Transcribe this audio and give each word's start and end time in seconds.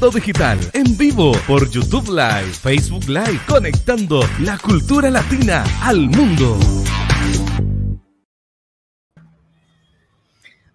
Mundo 0.00 0.18
Digital, 0.18 0.58
en 0.72 0.96
vivo 0.96 1.32
por 1.46 1.68
YouTube 1.68 2.08
Live, 2.08 2.54
Facebook 2.54 3.06
Live, 3.06 3.38
conectando 3.46 4.22
la 4.40 4.56
cultura 4.56 5.10
latina 5.10 5.62
al 5.82 6.08
mundo. 6.08 6.58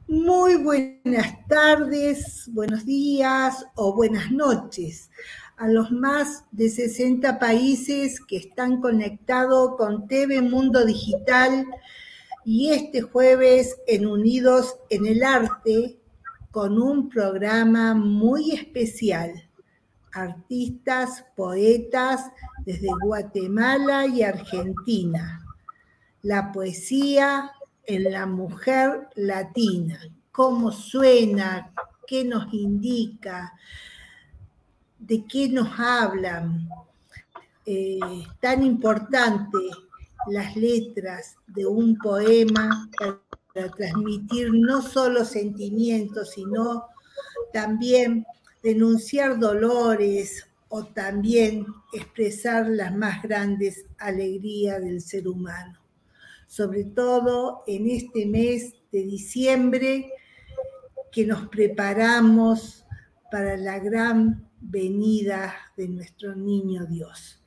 Muy 0.08 0.58
buenas 0.58 1.44
tardes, 1.48 2.48
buenos 2.54 2.86
días 2.86 3.66
o 3.74 3.96
buenas 3.96 4.30
noches 4.30 5.10
a 5.58 5.70
los 5.70 5.90
más 5.90 6.46
de 6.52 6.70
60 6.70 7.40
países 7.40 8.20
que 8.20 8.38
están 8.38 8.80
conectados 8.80 9.76
con 9.76 10.08
TV 10.08 10.44
Mundo 10.44 10.86
Digital 10.86 11.66
y 12.46 12.74
este 12.74 13.02
jueves 13.02 13.76
en 13.88 14.06
Unidos 14.06 14.76
en 14.92 15.08
el 15.08 15.24
Arte 15.24 15.98
con 16.56 16.82
un 16.82 17.10
programa 17.10 17.94
muy 17.94 18.52
especial. 18.52 19.44
Artistas, 20.14 21.26
poetas 21.36 22.32
desde 22.66 22.88
Guatemala 23.04 24.06
y 24.06 24.24
Argentina. 24.24 25.46
La 26.22 26.54
poesía 26.54 27.52
en 27.86 28.10
la 28.10 28.26
mujer 28.26 29.10
latina. 29.16 30.00
¿Cómo 30.32 30.72
suena? 30.72 31.74
¿Qué 32.08 32.24
nos 32.24 32.54
indica? 32.54 33.54
¿De 34.98 35.26
qué 35.26 35.50
nos 35.50 35.78
hablan? 35.78 36.70
Eh, 37.66 38.00
tan 38.40 38.64
importante 38.64 39.58
las 40.30 40.56
letras 40.56 41.36
de 41.48 41.66
un 41.66 41.98
poema 41.98 42.90
para 43.56 43.72
transmitir 43.72 44.52
no 44.54 44.82
solo 44.82 45.24
sentimientos, 45.24 46.32
sino 46.32 46.90
también 47.54 48.26
denunciar 48.62 49.40
dolores 49.40 50.46
o 50.68 50.84
también 50.84 51.66
expresar 51.94 52.68
las 52.68 52.94
más 52.94 53.24
grandes 53.24 53.86
alegrías 53.98 54.82
del 54.82 55.00
ser 55.00 55.30
humano. 55.30 55.80
Sobre 56.48 56.84
todo 56.84 57.64
en 57.66 57.90
este 57.90 58.26
mes 58.26 58.74
de 58.92 59.04
diciembre 59.04 60.12
que 61.10 61.26
nos 61.26 61.48
preparamos 61.48 62.86
para 63.32 63.56
la 63.56 63.80
gran 63.80 64.50
venida 64.60 65.56
de 65.78 65.88
nuestro 65.88 66.36
niño 66.36 66.86
Dios. 66.88 67.42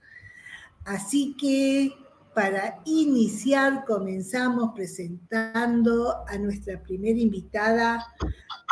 Así 0.87 1.37
que 1.39 1.93
para 2.39 2.79
iniciar, 2.85 3.85
comenzamos 3.85 4.71
presentando 4.73 6.25
a 6.29 6.39
nuestra 6.39 6.81
primera 6.81 7.19
invitada 7.19 8.15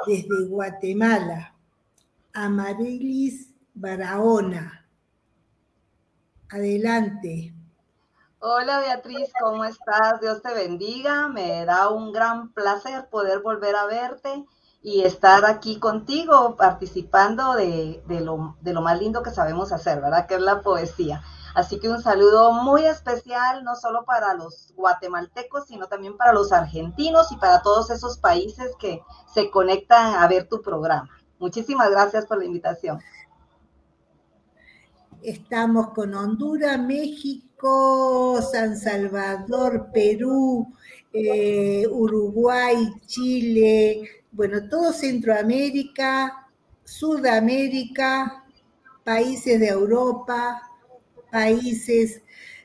desde 0.07 0.47
Guatemala, 0.47 1.53
Amarilis 2.33 3.53
Barahona. 3.75 4.87
Adelante. 6.49 7.57
Hola 8.39 8.79
Beatriz, 8.79 9.33
¿cómo 9.41 9.65
estás? 9.65 10.21
Dios 10.21 10.43
te 10.43 10.55
bendiga. 10.55 11.27
Me 11.27 11.65
da 11.65 11.89
un 11.89 12.13
gran 12.13 12.53
placer 12.53 13.09
poder 13.11 13.41
volver 13.41 13.75
a 13.75 13.87
verte 13.87 14.47
y 14.81 15.03
estar 15.03 15.45
aquí 15.45 15.81
contigo 15.81 16.55
participando 16.55 17.55
de, 17.55 18.01
lo, 18.21 18.57
de 18.61 18.73
lo 18.73 18.81
más 18.81 19.01
lindo 19.01 19.25
que 19.25 19.33
sabemos 19.33 19.73
hacer, 19.73 20.01
¿verdad? 20.01 20.29
Que 20.29 20.37
es 20.37 20.41
la 20.41 20.61
poesía. 20.61 21.25
Así 21.57 21.79
que 21.81 21.89
un 21.89 22.03
saludo 22.03 22.53
muy 22.53 22.85
especial, 22.85 23.65
no 23.65 23.77
solo 23.77 24.05
para 24.05 24.35
los 24.35 24.75
guatemaltecos, 24.77 25.67
sino 25.67 25.87
también 25.87 26.15
para 26.15 26.35
los 26.35 26.53
argentinos 26.53 27.33
y 27.33 27.37
para 27.37 27.63
todos 27.63 27.89
esos 27.89 28.19
países 28.19 28.73
que 28.79 29.01
se 29.33 29.51
conectan 29.51 30.17
a 30.17 30.29
ver 30.29 30.51
tu 30.51 30.61
programa. 30.61 31.09
Muchísimas 31.39 31.91
gracias 31.91 32.27
por 32.27 32.37
la 32.37 32.45
invitación. 32.45 33.01
Estamos 35.23 35.93
con 35.95 36.13
Honduras, 36.13 36.79
México, 36.79 38.39
San 38.43 38.77
Salvador, 38.77 39.89
Perú, 39.95 40.71
eh, 41.11 41.87
Uruguay, 41.91 43.01
Chile, 43.07 44.27
bueno, 44.31 44.69
todo 44.69 44.93
Centroamérica, 44.93 46.51
Sudamérica, 46.85 48.45
países 49.03 49.59
de 49.59 49.69
Europa, 49.69 50.61
países 51.37 52.23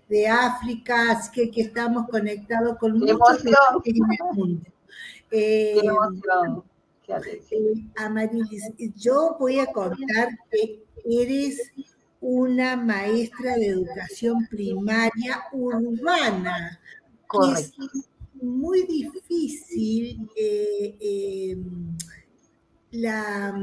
de 0.07 0.27
África, 0.27 1.11
así 1.11 1.29
que 1.31 1.43
aquí 1.49 1.61
estamos 1.61 2.07
conectados 2.07 2.77
con 2.77 2.97
muchos 2.97 3.43
en 3.85 3.95
el 3.95 4.35
mundo. 4.35 4.61
Eh. 5.33 5.77
Eh, 7.07 7.85
Amarilis, 7.95 8.63
yo 8.97 9.37
voy 9.39 9.59
a 9.59 9.65
contar 9.67 10.27
que 10.49 10.83
eres 11.05 11.71
una 12.19 12.75
maestra 12.75 13.55
de 13.55 13.67
educación 13.67 14.45
primaria 14.49 15.41
urbana. 15.53 16.81
Correcto. 17.27 17.83
Es 17.93 18.43
muy 18.43 18.83
difícil 18.87 20.29
eh, 20.35 21.57
la 22.91 23.53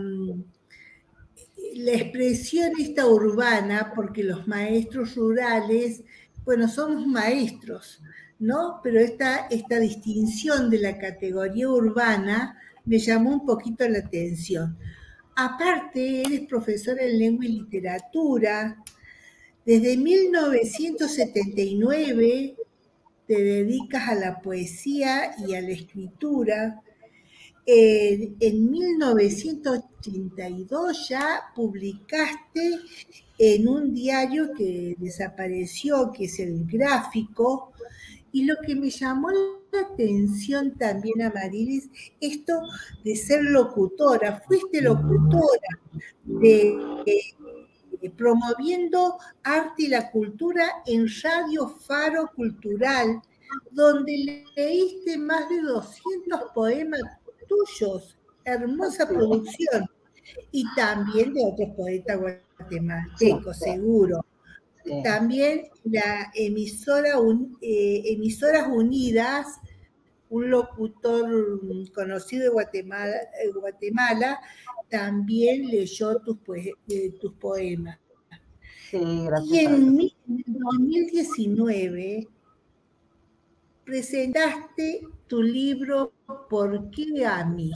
la 1.75 1.93
expresión 1.93 2.73
esta 2.79 3.06
urbana, 3.06 3.93
porque 3.95 4.23
los 4.23 4.47
maestros 4.47 5.15
rurales, 5.15 6.03
bueno, 6.45 6.69
somos 6.69 7.06
maestros, 7.06 8.03
¿no? 8.39 8.81
Pero 8.83 9.01
esta, 9.01 9.47
esta 9.49 9.79
distinción 9.79 10.71
de 10.71 10.79
la 10.79 10.99
categoría 10.99 11.69
urbana 11.69 12.59
me 12.84 12.99
llamó 12.99 13.31
un 13.31 13.47
poquito 13.47 13.89
la 13.89 13.99
atención. 13.99 14.79
Aparte, 15.37 16.23
eres 16.23 16.47
profesora 16.49 17.05
en 17.05 17.19
lengua 17.19 17.45
y 17.45 17.61
literatura. 17.61 18.83
Desde 19.65 19.97
1979 19.97 22.56
te 23.27 23.43
dedicas 23.43 24.09
a 24.09 24.15
la 24.15 24.41
poesía 24.41 25.33
y 25.47 25.55
a 25.55 25.61
la 25.61 25.71
escritura 25.71 26.83
en 27.71 28.71
1982 28.71 31.09
ya 31.11 31.53
publicaste 31.55 32.79
en 33.39 33.69
un 33.69 33.93
diario 33.93 34.55
que 34.56 34.97
desapareció, 34.99 36.11
que 36.11 36.25
es 36.25 36.41
el 36.41 36.65
gráfico, 36.65 37.75
y 38.33 38.47
lo 38.47 38.55
que 38.67 38.75
me 38.75 38.89
llamó 38.89 39.31
la 39.31 39.81
atención 39.81 40.79
también 40.79 41.21
a 41.21 41.31
Marilis, 41.31 41.91
esto 42.23 42.59
de 43.05 43.15
ser 43.15 43.45
locutora, 43.45 44.43
fuiste 44.47 44.81
locutora 44.81 45.79
de, 46.25 46.75
promoviendo 48.17 49.19
arte 49.43 49.83
y 49.83 49.89
la 49.89 50.11
cultura 50.11 50.67
en 50.87 51.06
Radio 51.23 51.69
Faro 51.69 52.31
Cultural, 52.35 53.21
donde 53.73 54.47
leíste 54.56 55.19
más 55.19 55.50
de 55.50 55.61
200 55.61 56.45
poemas 56.55 57.18
tuyos, 57.49 58.17
hermosa 58.45 59.09
producción, 59.09 59.87
y 60.53 60.65
también 60.75 61.33
de 61.33 61.45
otros 61.45 61.71
poetas 61.77 62.19
guatemaltecos, 62.19 63.59
seguro. 63.59 64.25
También 65.03 65.69
la 65.85 66.31
emisora 66.35 67.11
eh, 67.61 68.03
Emisoras 68.06 68.69
Unidas, 68.69 69.47
un 70.31 70.50
locutor 70.50 71.61
conocido 71.95 72.45
de 72.45 72.49
Guatemala, 72.50 73.17
eh, 73.43 73.50
Guatemala 73.55 74.41
también 74.89 75.69
leyó 75.69 76.19
tus, 76.21 76.39
eh, 76.89 77.12
tus 77.21 77.33
poemas. 77.35 77.99
y 78.93 79.59
en 79.59 80.11
2019 80.27 82.27
presentaste 83.88 85.00
tu 85.26 85.43
libro 85.43 86.12
¿Por 86.50 86.90
qué 86.90 87.25
a 87.25 87.43
mí? 87.46 87.73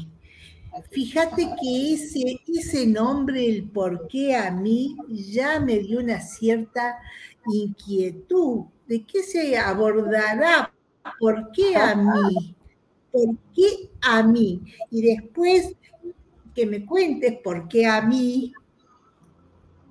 Fíjate 0.90 1.48
que 1.60 1.94
ese, 1.94 2.38
ese 2.46 2.86
nombre, 2.86 3.48
el 3.48 3.64
por 3.64 4.06
qué 4.08 4.36
a 4.36 4.50
mí, 4.50 4.94
ya 5.08 5.58
me 5.58 5.78
dio 5.78 6.00
una 6.00 6.20
cierta 6.20 6.98
inquietud. 7.46 8.64
¿De 8.86 9.04
qué 9.04 9.22
se 9.22 9.56
abordará? 9.56 10.70
¿Por 11.18 11.50
qué 11.52 11.76
a 11.76 11.94
mí? 11.94 12.54
¿Por 13.10 13.36
qué 13.54 13.90
a 14.02 14.22
mí? 14.22 14.60
Y 14.90 15.02
después 15.02 15.74
que 16.54 16.66
me 16.66 16.84
cuentes 16.84 17.38
por 17.42 17.68
qué 17.68 17.86
a 17.86 18.02
mí, 18.02 18.52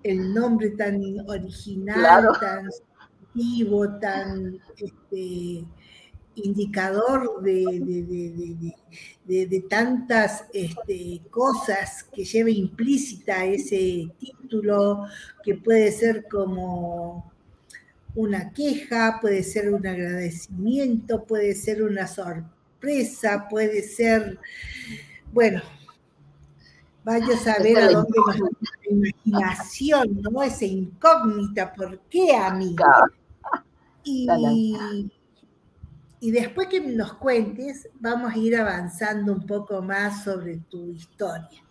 el 0.04 0.34
nombre 0.34 0.70
tan 0.72 1.02
original, 1.28 2.28
tan 2.40 2.70
vivo, 3.34 3.98
tan 4.00 4.60
este, 4.78 5.66
indicador 6.36 7.42
de, 7.42 8.74
de, 9.26 9.66
tantas 9.70 10.46
este, 10.54 11.22
cosas 11.30 12.04
que 12.04 12.24
lleva 12.24 12.50
implícita 12.50 13.46
ese 13.46 14.10
título, 14.20 15.06
que 15.44 15.56
puede 15.56 15.92
ser 15.92 16.28
como 16.28 17.32
una 18.16 18.52
queja, 18.52 19.20
puede 19.22 19.44
ser 19.44 19.74
un 19.74 19.86
agradecimiento, 19.86 21.24
puede 21.24 21.56
ser 21.56 21.84
una 21.84 22.08
sorpresa, 22.08 23.48
puede 23.50 23.84
ser, 23.84 24.40
bueno, 25.32 25.62
Vaya 27.04 27.34
a 27.34 27.38
saber 27.38 27.78
a 27.80 27.90
dónde 27.90 28.20
va 28.28 28.36
la 28.36 28.92
imaginación, 28.92 30.22
¿no? 30.22 30.44
Esa 30.44 30.66
incógnita, 30.66 31.74
¿por 31.74 32.00
qué 32.02 32.36
a 32.36 32.54
mí? 32.54 32.76
Y, 34.04 34.28
y 36.22 36.30
después 36.30 36.68
que 36.68 36.80
nos 36.80 37.14
cuentes, 37.14 37.90
vamos 37.96 38.32
a 38.32 38.38
ir 38.38 38.56
avanzando 38.56 39.34
un 39.34 39.48
poco 39.48 39.82
más 39.82 40.24
sobre 40.24 40.58
tu 40.70 40.92
historia. 40.92 41.66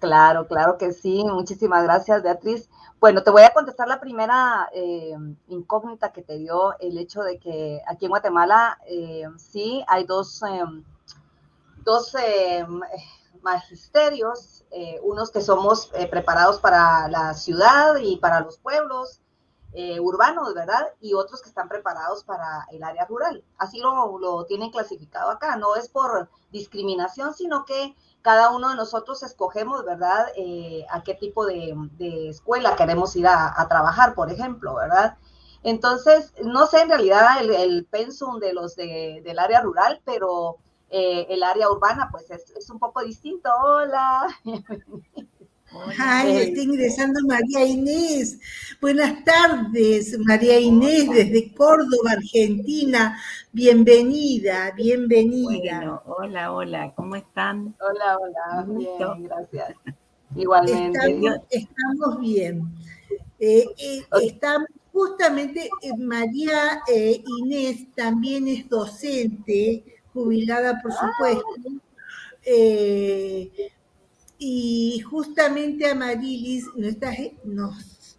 Claro, 0.00 0.48
claro 0.48 0.78
que 0.78 0.90
sí. 0.92 1.22
Muchísimas 1.22 1.84
gracias, 1.84 2.22
Beatriz. 2.22 2.70
Bueno, 2.98 3.22
te 3.22 3.30
voy 3.30 3.42
a 3.42 3.52
contestar 3.52 3.88
la 3.88 4.00
primera 4.00 4.70
eh, 4.72 5.14
incógnita 5.48 6.12
que 6.12 6.22
te 6.22 6.38
dio 6.38 6.78
el 6.80 6.96
hecho 6.96 7.22
de 7.22 7.38
que 7.38 7.82
aquí 7.86 8.06
en 8.06 8.10
Guatemala 8.10 8.78
eh, 8.88 9.24
sí 9.36 9.84
hay 9.86 10.04
dos, 10.04 10.42
em, 10.42 10.82
dos 11.84 12.14
em, 12.14 12.80
magisterios, 13.42 14.64
eh, 14.70 14.98
unos 15.02 15.30
que 15.30 15.42
somos 15.42 15.90
preparados 16.10 16.58
para 16.58 17.06
la 17.08 17.34
ciudad 17.34 17.96
y 17.96 18.16
para 18.16 18.40
los 18.40 18.56
pueblos 18.56 19.20
urbanos, 20.00 20.54
¿verdad? 20.54 20.88
Y 21.00 21.12
otros 21.14 21.42
que 21.42 21.48
están 21.48 21.68
preparados 21.68 22.24
para 22.24 22.66
el 22.70 22.82
área 22.82 23.04
rural. 23.04 23.44
Así 23.58 23.78
lo, 23.78 24.18
lo 24.18 24.44
tienen 24.46 24.70
clasificado 24.70 25.30
acá. 25.30 25.56
No 25.56 25.76
es 25.76 25.88
por 25.88 26.30
discriminación, 26.50 27.34
sino 27.34 27.64
que 27.64 27.94
cada 28.26 28.50
uno 28.50 28.70
de 28.70 28.74
nosotros 28.74 29.22
escogemos, 29.22 29.84
¿verdad?, 29.84 30.26
eh, 30.34 30.84
a 30.90 31.04
qué 31.04 31.14
tipo 31.14 31.46
de, 31.46 31.76
escuela 32.28 32.74
queremos 32.74 33.14
ir 33.14 33.28
a, 33.28 33.64
trabajar, 33.68 34.16
por 34.16 34.32
ejemplo, 34.32 34.74
¿verdad? 34.74 35.16
Entonces, 35.62 36.34
no 36.42 36.66
sé 36.66 36.80
en 36.80 36.88
realidad 36.88 37.40
el, 37.40 37.86
pensum 37.86 38.40
de 38.40 38.52
los 38.52 38.74
del 38.74 39.38
área 39.38 39.60
rural, 39.60 40.02
pero 40.04 40.56
eh, 40.90 41.28
el 41.30 41.44
área 41.44 41.70
urbana, 41.70 42.08
pues 42.10 42.28
es, 42.32 42.68
un 42.68 42.80
poco 42.80 43.00
distinto. 43.02 43.48
Hola. 43.62 44.26
Ay, 45.98 46.36
está 46.36 46.60
ingresando 46.60 47.20
María 47.26 47.64
Inés. 47.64 48.38
Buenas 48.80 49.24
tardes, 49.24 50.18
María 50.20 50.58
Inés, 50.58 51.08
desde 51.10 51.52
Córdoba, 51.54 52.12
Argentina. 52.12 53.18
Bienvenida, 53.52 54.72
bienvenida. 54.76 56.02
hola, 56.06 56.52
hola, 56.52 56.92
¿cómo 56.94 57.16
están? 57.16 57.74
Hola, 57.80 58.18
hola, 58.18 58.66
bien, 58.68 59.24
gracias. 59.24 59.74
Igualmente. 60.34 60.98
Estamos, 61.50 62.20
bien. 62.20 62.62
Eh, 63.38 63.66
eh, 63.78 64.04
estamos, 64.22 64.68
justamente, 64.92 65.68
eh, 65.82 65.96
María 65.98 66.80
Inés 67.42 67.86
también 67.94 68.48
es 68.48 68.68
docente, 68.68 69.84
jubilada, 70.12 70.80
por 70.82 70.92
ah. 70.92 71.10
Y 74.38 75.00
justamente 75.00 75.90
Amarilis 75.90 76.66
nos 76.76 76.88
está, 76.88 77.12
nos 77.44 78.18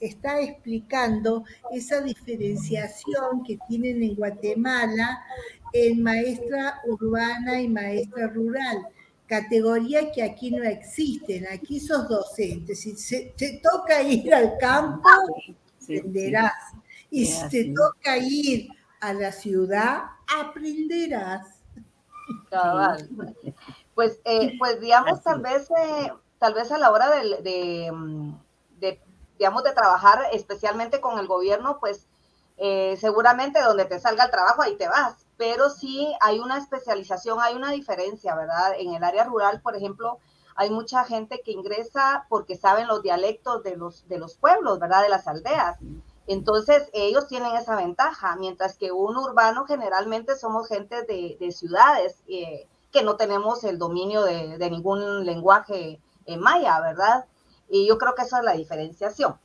está 0.00 0.40
explicando 0.40 1.44
esa 1.72 2.00
diferenciación 2.00 3.42
que 3.44 3.58
tienen 3.68 4.02
en 4.02 4.14
Guatemala 4.14 5.24
en 5.72 6.02
maestra 6.02 6.80
urbana 6.86 7.60
y 7.60 7.68
maestra 7.68 8.28
rural, 8.28 8.86
categoría 9.26 10.10
que 10.12 10.22
aquí 10.22 10.50
no 10.50 10.64
existen, 10.64 11.46
aquí 11.48 11.80
sos 11.80 12.08
docente, 12.08 12.74
si 12.74 12.94
te 13.36 13.60
toca 13.62 14.02
ir 14.02 14.32
al 14.32 14.56
campo, 14.58 15.08
aprenderás, 15.82 16.72
y 17.10 17.26
si 17.26 17.48
te 17.48 17.74
toca 17.74 18.16
ir 18.16 18.68
a 19.00 19.12
la 19.12 19.32
ciudad, 19.32 20.02
aprenderás. 20.26 21.46
Cabal. 22.50 23.08
Pues, 23.96 24.20
eh, 24.26 24.52
pues 24.58 24.78
digamos, 24.78 25.22
tal 25.22 25.40
vez, 25.40 25.70
eh, 25.70 26.12
tal 26.38 26.52
vez 26.52 26.70
a 26.70 26.76
la 26.76 26.90
hora 26.90 27.08
mm, 27.08 28.34
de, 28.78 29.00
digamos, 29.38 29.64
de 29.64 29.72
trabajar 29.72 30.20
especialmente 30.34 31.00
con 31.00 31.18
el 31.18 31.26
gobierno, 31.26 31.78
pues 31.80 32.06
eh, 32.58 32.98
seguramente 33.00 33.62
donde 33.62 33.86
te 33.86 33.98
salga 33.98 34.24
el 34.24 34.30
trabajo, 34.30 34.60
ahí 34.60 34.76
te 34.76 34.86
vas. 34.86 35.24
Pero 35.38 35.70
sí 35.70 36.14
hay 36.20 36.40
una 36.40 36.58
especialización, 36.58 37.38
hay 37.40 37.54
una 37.54 37.70
diferencia, 37.70 38.34
¿verdad? 38.34 38.74
En 38.78 38.92
el 38.92 39.02
área 39.02 39.24
rural, 39.24 39.62
por 39.62 39.74
ejemplo, 39.74 40.18
hay 40.56 40.68
mucha 40.68 41.04
gente 41.04 41.40
que 41.42 41.52
ingresa 41.52 42.26
porque 42.28 42.54
saben 42.54 42.88
los 42.88 43.02
dialectos 43.02 43.62
de 43.62 43.76
los, 43.76 44.06
de 44.08 44.18
los 44.18 44.36
pueblos, 44.36 44.78
¿verdad? 44.78 45.04
De 45.04 45.08
las 45.08 45.26
aldeas. 45.26 45.78
Entonces, 46.26 46.90
ellos 46.92 47.28
tienen 47.28 47.56
esa 47.56 47.76
ventaja, 47.76 48.36
mientras 48.36 48.76
que 48.76 48.92
un 48.92 49.16
urbano 49.16 49.64
generalmente 49.64 50.36
somos 50.36 50.68
gente 50.68 51.02
de, 51.04 51.38
de 51.40 51.50
ciudades. 51.50 52.22
Eh, 52.28 52.68
que 52.96 53.04
no 53.04 53.16
tenemos 53.16 53.62
el 53.64 53.78
dominio 53.78 54.22
de, 54.22 54.70
ningún 54.70 55.26
lenguaje 55.26 56.00
en 56.24 56.40
maya, 56.40 56.80
¿verdad? 56.80 57.26
Y 57.68 57.86
yo 57.86 57.98
creo 57.98 58.14
que 58.14 58.22
esa 58.22 58.38
es 58.38 58.44
la 58.44 58.52
diferenciación. 58.52 59.38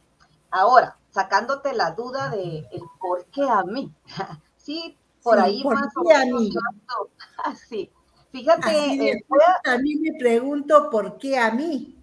Ahora, 0.49 0.97
sacándote 1.09 1.73
la 1.73 1.91
duda 1.91 2.29
de 2.29 2.59
el 2.71 2.81
por 2.97 3.25
qué 3.25 3.43
a 3.43 3.63
mí. 3.63 3.91
sí, 4.55 4.97
por 5.21 5.37
ahí 5.37 5.65
más 5.65 5.91
o 5.97 6.03
menos. 6.03 6.43
Sí, 7.67 7.91
fíjate. 8.31 9.09
Eh, 9.09 9.25
a, 9.65 9.77
mí 9.77 9.95
me 9.97 10.17
pregunto 10.17 10.89
por 10.89 11.17
qué 11.17 11.37
a 11.37 11.51
mí. 11.51 11.97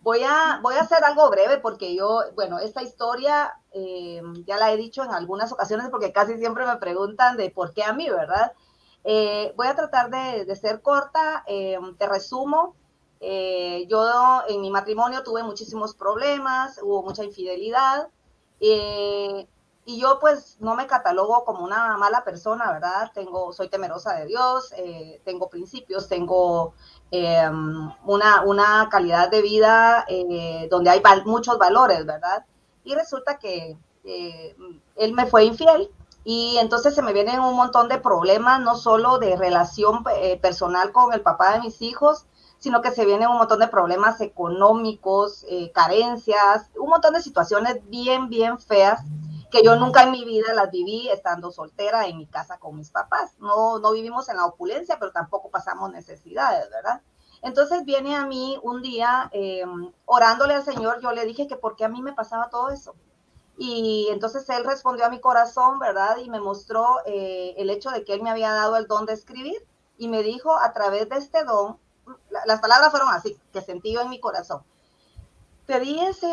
Voy 0.00 0.22
a, 0.22 0.60
voy 0.62 0.76
a 0.76 0.82
hacer 0.82 1.02
algo 1.02 1.28
breve 1.28 1.58
porque 1.58 1.96
yo, 1.96 2.20
bueno, 2.36 2.60
esta 2.60 2.82
historia 2.82 3.52
eh, 3.72 4.22
ya 4.46 4.58
la 4.58 4.70
he 4.70 4.76
dicho 4.76 5.02
en 5.02 5.10
algunas 5.10 5.50
ocasiones 5.50 5.88
porque 5.90 6.12
casi 6.12 6.38
siempre 6.38 6.66
me 6.66 6.76
preguntan 6.76 7.36
de 7.36 7.50
por 7.50 7.74
qué 7.74 7.82
a 7.82 7.92
mí, 7.92 8.08
¿verdad? 8.08 8.52
Eh, 9.04 9.52
voy 9.56 9.66
a 9.66 9.74
tratar 9.74 10.10
de, 10.10 10.54
ser 10.56 10.82
corta, 10.82 11.44
eh, 11.46 11.78
te 11.98 12.06
resumo. 12.08 12.74
Eh, 13.20 13.86
yo 13.88 14.42
en 14.48 14.60
mi 14.60 14.70
matrimonio 14.70 15.22
tuve 15.22 15.42
muchísimos 15.42 15.94
problemas, 15.94 16.80
hubo 16.82 17.02
mucha 17.02 17.22
infidelidad 17.22 18.08
y 18.62 19.98
yo 19.98 20.18
pues 20.20 20.56
no 20.60 20.74
me 20.74 20.86
catalogo 20.86 21.44
como 21.44 21.64
una 21.64 21.96
mala 21.96 22.24
persona, 22.24 22.70
¿verdad? 22.72 23.10
Tengo, 23.14 23.52
soy 23.52 23.68
temerosa 23.68 24.14
de 24.14 24.26
Dios, 24.26 24.72
tengo 25.24 25.48
principios, 25.48 26.08
tengo 26.08 26.74
una, 28.04 28.42
una, 28.42 28.88
calidad 28.90 29.30
de 29.30 29.42
vida 29.42 30.06
donde 30.70 30.90
hay 30.90 31.02
muchos 31.24 31.58
valores, 31.58 32.04
¿verdad? 32.06 32.44
Y 32.84 32.94
resulta 32.94 33.38
que 33.38 33.76
él 34.04 35.12
me 35.14 35.26
fue 35.26 35.44
infiel 35.44 35.90
y 36.24 36.58
entonces 36.58 36.94
se 36.94 37.02
me 37.02 37.12
vienen 37.12 37.40
un 37.40 37.56
montón 37.56 37.88
de 37.88 37.98
problemas, 37.98 38.60
no 38.60 38.74
solo 38.76 39.18
de 39.18 39.36
relación 39.36 40.04
eh, 40.16 40.38
personal 40.38 40.92
con 40.92 41.12
el 41.12 41.22
papá 41.22 41.54
de 41.54 41.60
mis 41.60 41.80
hijos, 41.82 42.26
sino 42.58 42.82
que 42.82 42.90
se 42.90 43.06
vienen 43.06 43.28
un 43.28 43.38
montón 43.38 43.58
de 43.60 43.68
problemas 43.68 44.20
económicos, 44.20 45.46
eh, 45.48 45.72
carencias, 45.72 46.70
un 46.78 46.90
montón 46.90 47.14
de 47.14 47.22
situaciones 47.22 47.80
bien, 47.88 48.28
bien 48.28 48.58
feas 48.58 49.00
que 49.50 49.62
yo 49.64 49.76
nunca 49.76 50.04
en 50.04 50.12
mi 50.12 50.24
vida 50.24 50.54
las 50.54 50.70
viví 50.70 51.08
estando 51.08 51.50
soltera 51.50 52.06
en 52.06 52.18
mi 52.18 52.26
casa 52.26 52.58
con 52.58 52.76
mis 52.76 52.90
papás. 52.90 53.32
No, 53.38 53.78
no 53.78 53.92
vivimos 53.92 54.28
en 54.28 54.36
la 54.36 54.46
opulencia, 54.46 54.96
pero 54.98 55.10
tampoco 55.10 55.50
pasamos 55.50 55.90
necesidades, 55.90 56.70
¿verdad? 56.70 57.02
Entonces 57.42 57.84
viene 57.84 58.14
a 58.14 58.26
mí 58.26 58.58
un 58.62 58.82
día 58.82 59.28
em, 59.32 59.92
orándole 60.04 60.54
al 60.54 60.62
Señor, 60.62 61.00
yo 61.00 61.12
le 61.12 61.24
dije 61.24 61.46
que 61.46 61.56
por 61.56 61.74
qué 61.74 61.84
a 61.84 61.88
mí 61.88 62.02
me 62.02 62.12
pasaba 62.12 62.50
todo 62.50 62.70
eso. 62.70 62.94
Y 63.62 64.08
entonces 64.10 64.48
él 64.48 64.64
respondió 64.64 65.04
a 65.04 65.10
mi 65.10 65.20
corazón, 65.20 65.78
¿verdad? 65.78 66.16
Y 66.16 66.30
me 66.30 66.40
mostró 66.40 67.00
eh, 67.04 67.52
el 67.58 67.68
hecho 67.68 67.90
de 67.90 68.04
que 68.04 68.14
él 68.14 68.22
me 68.22 68.30
había 68.30 68.54
dado 68.54 68.78
el 68.78 68.86
don 68.86 69.04
de 69.04 69.12
escribir 69.12 69.62
y 69.98 70.08
me 70.08 70.22
dijo 70.22 70.56
a 70.58 70.72
través 70.72 71.10
de 71.10 71.18
este 71.18 71.44
don, 71.44 71.78
las 72.46 72.60
palabras 72.60 72.90
fueron 72.90 73.10
así, 73.10 73.38
que 73.52 73.60
sentí 73.60 73.92
yo 73.92 74.00
en 74.00 74.08
mi 74.08 74.18
corazón. 74.18 74.62
Te 75.66 75.78
di 75.78 76.00
ese, 76.00 76.26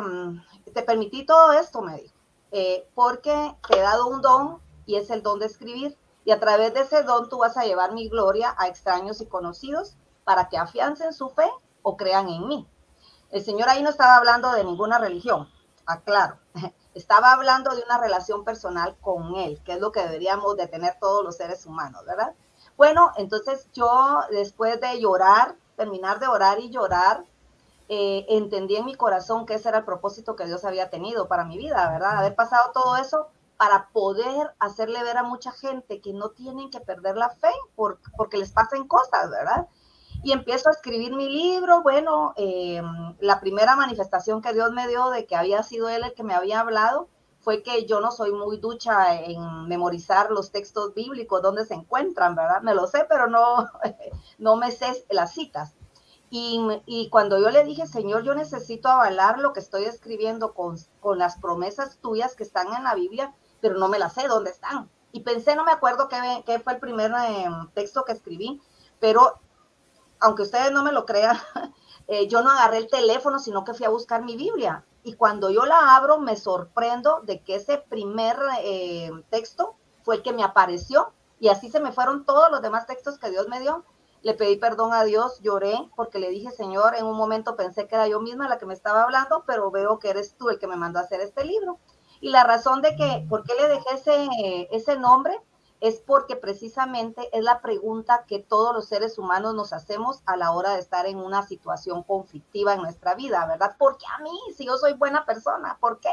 mm, 0.00 0.42
te 0.72 0.82
permití 0.84 1.26
todo 1.26 1.52
esto, 1.52 1.82
me 1.82 1.98
dijo, 1.98 2.14
eh, 2.52 2.88
porque 2.94 3.54
te 3.68 3.78
he 3.78 3.82
dado 3.82 4.06
un 4.06 4.22
don 4.22 4.58
y 4.86 4.96
es 4.96 5.10
el 5.10 5.22
don 5.22 5.38
de 5.40 5.44
escribir. 5.44 5.98
Y 6.24 6.30
a 6.30 6.40
través 6.40 6.72
de 6.72 6.80
ese 6.80 7.02
don 7.02 7.28
tú 7.28 7.36
vas 7.36 7.58
a 7.58 7.64
llevar 7.64 7.92
mi 7.92 8.08
gloria 8.08 8.54
a 8.56 8.68
extraños 8.68 9.20
y 9.20 9.26
conocidos 9.26 9.96
para 10.24 10.48
que 10.48 10.56
afiancen 10.56 11.12
su 11.12 11.28
fe 11.28 11.50
o 11.82 11.98
crean 11.98 12.30
en 12.30 12.48
mí. 12.48 12.66
El 13.32 13.44
Señor 13.44 13.68
ahí 13.68 13.82
no 13.82 13.90
estaba 13.90 14.16
hablando 14.16 14.50
de 14.52 14.64
ninguna 14.64 14.96
religión, 14.96 15.46
aclaro, 15.88 16.38
estaba 16.94 17.32
hablando 17.32 17.74
de 17.74 17.82
una 17.82 17.98
relación 17.98 18.44
personal 18.44 18.96
con 19.00 19.34
él, 19.34 19.60
que 19.64 19.72
es 19.72 19.80
lo 19.80 19.90
que 19.90 20.02
deberíamos 20.02 20.56
de 20.56 20.68
tener 20.68 20.96
todos 21.00 21.24
los 21.24 21.36
seres 21.36 21.66
humanos, 21.66 22.04
¿verdad? 22.06 22.34
Bueno, 22.76 23.12
entonces 23.16 23.68
yo 23.72 24.20
después 24.30 24.80
de 24.80 25.00
llorar, 25.00 25.56
terminar 25.76 26.20
de 26.20 26.28
orar 26.28 26.60
y 26.60 26.70
llorar, 26.70 27.24
eh, 27.88 28.26
entendí 28.28 28.76
en 28.76 28.84
mi 28.84 28.94
corazón 28.94 29.46
que 29.46 29.54
ese 29.54 29.70
era 29.70 29.78
el 29.78 29.84
propósito 29.84 30.36
que 30.36 30.44
Dios 30.44 30.64
había 30.64 30.90
tenido 30.90 31.26
para 31.26 31.44
mi 31.44 31.56
vida, 31.56 31.90
¿verdad? 31.90 32.18
Haber 32.18 32.34
pasado 32.34 32.70
todo 32.72 32.96
eso 32.96 33.28
para 33.56 33.88
poder 33.88 34.54
hacerle 34.60 35.02
ver 35.02 35.16
a 35.16 35.22
mucha 35.24 35.50
gente 35.52 36.00
que 36.00 36.12
no 36.12 36.30
tienen 36.30 36.70
que 36.70 36.80
perder 36.80 37.16
la 37.16 37.30
fe 37.30 37.50
porque 38.16 38.36
les 38.36 38.52
pasen 38.52 38.86
cosas, 38.86 39.30
¿verdad? 39.30 39.66
Y 40.22 40.32
empiezo 40.32 40.68
a 40.68 40.72
escribir 40.72 41.14
mi 41.14 41.28
libro. 41.28 41.82
Bueno, 41.82 42.34
eh, 42.36 42.82
la 43.20 43.40
primera 43.40 43.76
manifestación 43.76 44.42
que 44.42 44.52
Dios 44.52 44.72
me 44.72 44.88
dio 44.88 45.10
de 45.10 45.26
que 45.26 45.36
había 45.36 45.62
sido 45.62 45.88
Él 45.88 46.04
el 46.04 46.14
que 46.14 46.24
me 46.24 46.34
había 46.34 46.60
hablado 46.60 47.08
fue 47.40 47.62
que 47.62 47.86
yo 47.86 48.00
no 48.00 48.10
soy 48.10 48.32
muy 48.32 48.58
ducha 48.58 49.14
en 49.22 49.68
memorizar 49.68 50.30
los 50.30 50.50
textos 50.50 50.92
bíblicos, 50.94 51.40
donde 51.40 51.64
se 51.64 51.74
encuentran, 51.74 52.34
¿verdad? 52.34 52.62
Me 52.62 52.74
lo 52.74 52.86
sé, 52.86 53.06
pero 53.08 53.28
no, 53.28 53.70
no 54.38 54.56
me 54.56 54.70
sé 54.72 55.04
las 55.10 55.32
citas. 55.32 55.74
Y, 56.30 56.60
y, 56.84 57.08
cuando 57.08 57.38
yo 57.38 57.48
le 57.48 57.64
dije, 57.64 57.86
Señor, 57.86 58.22
yo 58.22 58.34
necesito 58.34 58.88
avalar 58.88 59.38
lo 59.38 59.54
que 59.54 59.60
estoy 59.60 59.84
escribiendo 59.84 60.52
con, 60.52 60.76
con 61.00 61.18
las 61.18 61.38
promesas 61.38 61.96
tuyas 62.02 62.34
que 62.34 62.42
están 62.42 62.70
en 62.74 62.84
la 62.84 62.94
Biblia, 62.94 63.34
pero 63.62 63.78
no 63.78 63.88
me 63.88 63.98
las 63.98 64.12
sé 64.12 64.28
dónde 64.28 64.50
están. 64.50 64.90
Y 65.12 65.20
pensé, 65.20 65.56
no 65.56 65.64
me 65.64 65.72
acuerdo 65.72 66.08
qué, 66.08 66.18
qué 66.44 66.58
fue 66.58 66.74
el 66.74 66.80
primer 66.80 67.12
eh, 67.12 67.48
texto 67.72 68.04
que 68.04 68.12
escribí, 68.12 68.60
pero 69.00 69.40
aunque 70.20 70.42
ustedes 70.42 70.72
no 70.72 70.82
me 70.82 70.92
lo 70.92 71.06
crean, 71.06 71.36
eh, 72.08 72.28
yo 72.28 72.42
no 72.42 72.50
agarré 72.50 72.78
el 72.78 72.88
teléfono, 72.88 73.38
sino 73.38 73.64
que 73.64 73.74
fui 73.74 73.86
a 73.86 73.90
buscar 73.90 74.22
mi 74.24 74.36
Biblia 74.36 74.84
y 75.08 75.14
cuando 75.14 75.50
yo 75.50 75.64
la 75.64 75.96
abro 75.96 76.18
me 76.18 76.36
sorprendo 76.36 77.20
de 77.22 77.40
que 77.40 77.54
ese 77.54 77.78
primer 77.78 78.36
eh, 78.62 79.10
texto 79.30 79.74
fue 80.02 80.16
el 80.16 80.22
que 80.22 80.32
me 80.32 80.44
apareció 80.44 81.12
y 81.40 81.48
así 81.48 81.70
se 81.70 81.80
me 81.80 81.92
fueron 81.92 82.26
todos 82.26 82.50
los 82.50 82.60
demás 82.60 82.86
textos 82.86 83.18
que 83.18 83.30
Dios 83.30 83.48
me 83.48 83.60
dio. 83.60 83.84
Le 84.22 84.34
pedí 84.34 84.56
perdón 84.56 84.92
a 84.92 85.04
Dios, 85.04 85.40
lloré 85.40 85.88
porque 85.94 86.18
le 86.18 86.28
dije, 86.28 86.50
Señor, 86.50 86.96
en 86.96 87.06
un 87.06 87.16
momento 87.16 87.56
pensé 87.56 87.86
que 87.86 87.94
era 87.94 88.08
yo 88.08 88.20
misma 88.20 88.48
la 88.48 88.58
que 88.58 88.66
me 88.66 88.74
estaba 88.74 89.04
hablando, 89.04 89.44
pero 89.46 89.70
veo 89.70 89.98
que 89.98 90.10
eres 90.10 90.34
tú 90.36 90.50
el 90.50 90.58
que 90.58 90.66
me 90.66 90.76
mandó 90.76 90.98
a 90.98 91.02
hacer 91.02 91.20
este 91.20 91.44
libro. 91.44 91.78
Y 92.20 92.30
la 92.30 92.42
razón 92.42 92.82
de 92.82 92.96
que, 92.96 93.24
¿por 93.28 93.44
qué 93.44 93.54
le 93.54 93.68
dejé 93.68 93.94
ese, 93.94 94.68
ese 94.72 94.98
nombre? 94.98 95.40
Es 95.80 96.00
porque 96.00 96.34
precisamente 96.34 97.28
es 97.36 97.44
la 97.44 97.60
pregunta 97.60 98.24
que 98.26 98.40
todos 98.40 98.74
los 98.74 98.86
seres 98.86 99.18
humanos 99.18 99.54
nos 99.54 99.72
hacemos 99.72 100.22
a 100.26 100.36
la 100.36 100.52
hora 100.52 100.74
de 100.74 100.80
estar 100.80 101.06
en 101.06 101.18
una 101.18 101.46
situación 101.46 102.02
conflictiva 102.02 102.74
en 102.74 102.82
nuestra 102.82 103.14
vida, 103.14 103.46
¿verdad? 103.46 103.76
¿Por 103.78 103.96
qué 103.96 104.06
a 104.06 104.22
mí? 104.22 104.36
Si 104.56 104.66
yo 104.66 104.76
soy 104.76 104.94
buena 104.94 105.24
persona, 105.24 105.78
¿por 105.80 106.00
qué? 106.00 106.10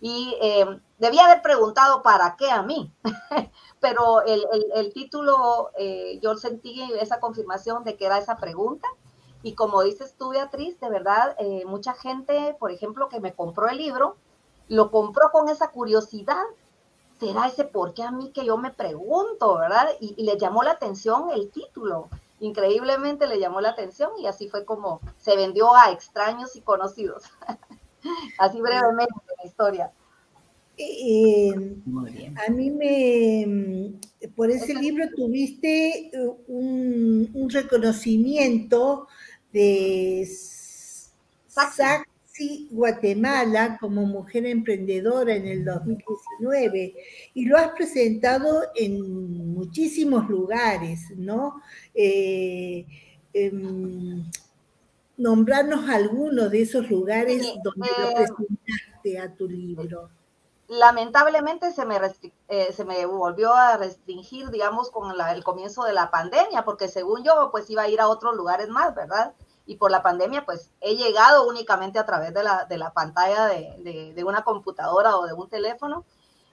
Y 0.00 0.36
eh, 0.42 0.66
debía 0.98 1.24
haber 1.24 1.42
preguntado 1.42 2.02
para 2.02 2.36
qué 2.36 2.50
a 2.50 2.62
mí, 2.62 2.92
pero 3.80 4.22
el, 4.22 4.92
título, 4.92 5.70
eh, 5.78 6.18
yo 6.20 6.36
sentí 6.36 6.82
esa 7.00 7.20
confirmación 7.20 7.84
de 7.84 7.96
que 7.96 8.06
era 8.06 8.18
esa 8.18 8.36
pregunta. 8.36 8.88
Y 9.44 9.54
como 9.54 9.82
dices 9.82 10.16
tú, 10.18 10.30
Beatriz, 10.30 10.78
de 10.80 10.90
verdad, 10.90 11.34
eh, 11.38 11.64
mucha 11.66 11.94
gente, 11.94 12.56
por 12.58 12.70
ejemplo, 12.72 13.08
que 13.08 13.20
me 13.20 13.34
compró 13.34 13.68
el 13.68 13.78
libro, 13.78 14.16
lo 14.68 14.90
compró 14.90 15.30
con 15.30 15.48
esa 15.48 15.70
curiosidad 15.70 16.44
será 17.22 17.46
ese 17.46 17.64
por 17.64 17.94
qué 17.94 18.02
a 18.02 18.10
mí 18.10 18.32
que 18.32 18.44
yo 18.44 18.58
me 18.58 18.72
pregunto, 18.72 19.56
¿verdad? 19.56 19.86
Y, 20.00 20.20
le 20.24 20.36
llamó 20.36 20.64
la 20.64 20.72
atención 20.72 21.30
el 21.32 21.50
título. 21.50 22.08
Increíblemente 22.40 23.28
le 23.28 23.38
llamó 23.38 23.60
la 23.60 23.70
atención 23.70 24.10
y 24.18 24.26
así 24.26 24.48
fue 24.48 24.64
como 24.64 25.00
se 25.18 25.36
vendió 25.36 25.72
a 25.74 25.92
extraños 25.92 26.56
y 26.56 26.62
conocidos. 26.62 27.22
así 28.38 28.60
brevemente 28.60 29.14
la 29.38 29.46
historia. 29.46 29.92
Eh, 30.76 31.54
a 32.44 32.50
mí 32.50 32.70
me, 32.70 34.00
por 34.34 34.50
ese 34.50 34.74
libro 34.74 35.04
tuviste 35.14 36.10
un, 36.48 37.30
un 37.34 37.50
reconocimiento 37.50 39.06
de 39.52 40.26
Sac 41.46 42.08
Guatemala 42.70 43.78
como 43.80 44.04
mujer 44.04 44.46
emprendedora 44.46 45.34
en 45.34 45.46
el 45.46 45.64
2019 45.64 46.94
y 47.34 47.44
lo 47.46 47.56
has 47.56 47.70
presentado 47.70 48.62
en 48.74 49.52
muchísimos 49.54 50.28
lugares, 50.28 51.00
¿no? 51.16 51.60
Eh, 51.94 52.86
em, 53.32 54.24
nombrarnos 55.16 55.88
algunos 55.88 56.50
de 56.50 56.62
esos 56.62 56.90
lugares 56.90 57.46
donde 57.62 57.88
lo 57.98 58.08
eh, 58.08 58.14
presentaste 58.14 59.18
a 59.18 59.34
tu 59.34 59.48
libro. 59.48 60.10
Lamentablemente 60.68 61.72
se 61.72 61.84
me, 61.84 61.98
eh, 62.48 62.72
se 62.72 62.84
me 62.84 63.04
volvió 63.04 63.52
a 63.52 63.76
restringir, 63.76 64.50
digamos, 64.50 64.90
con 64.90 65.12
el 65.20 65.44
comienzo 65.44 65.84
de 65.84 65.92
la 65.92 66.10
pandemia, 66.10 66.64
porque 66.64 66.88
según 66.88 67.22
yo, 67.24 67.50
pues 67.52 67.68
iba 67.68 67.82
a 67.82 67.88
ir 67.88 68.00
a 68.00 68.08
otros 68.08 68.34
lugares 68.34 68.68
más, 68.68 68.94
¿verdad? 68.94 69.34
Y 69.66 69.76
por 69.76 69.90
la 69.90 70.02
pandemia, 70.02 70.44
pues 70.44 70.70
he 70.80 70.96
llegado 70.96 71.46
únicamente 71.46 71.98
a 71.98 72.06
través 72.06 72.34
de 72.34 72.42
la, 72.42 72.64
de 72.64 72.78
la 72.78 72.92
pantalla 72.92 73.46
de, 73.46 74.12
de, 74.14 74.24
una 74.24 74.42
computadora 74.42 75.16
o 75.16 75.26
de 75.26 75.32
un 75.32 75.48
teléfono. 75.48 76.04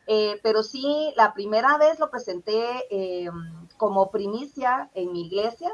Eh, 0.07 0.39
pero 0.43 0.63
sí, 0.63 1.13
la 1.15 1.33
primera 1.33 1.77
vez 1.77 1.99
lo 1.99 2.09
presenté 2.09 2.85
eh, 2.89 3.29
como 3.77 4.11
primicia 4.11 4.89
en 4.93 5.11
mi 5.11 5.25
iglesia. 5.27 5.71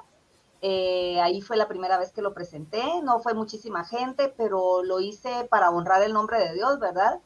Eh, 0.61 1.19
ahí 1.21 1.41
fue 1.41 1.57
la 1.57 1.67
primera 1.67 1.97
vez 1.97 2.11
que 2.11 2.21
lo 2.21 2.33
presenté. 2.33 2.83
No 3.03 3.19
fue 3.19 3.33
muchísima 3.33 3.85
gente, 3.85 4.33
pero 4.35 4.83
lo 4.83 4.99
hice 4.99 5.45
para 5.49 5.69
honrar 5.71 6.01
el 6.03 6.13
nombre 6.13 6.39
de 6.39 6.53
Dios, 6.53 6.79
¿verdad? 6.79 7.19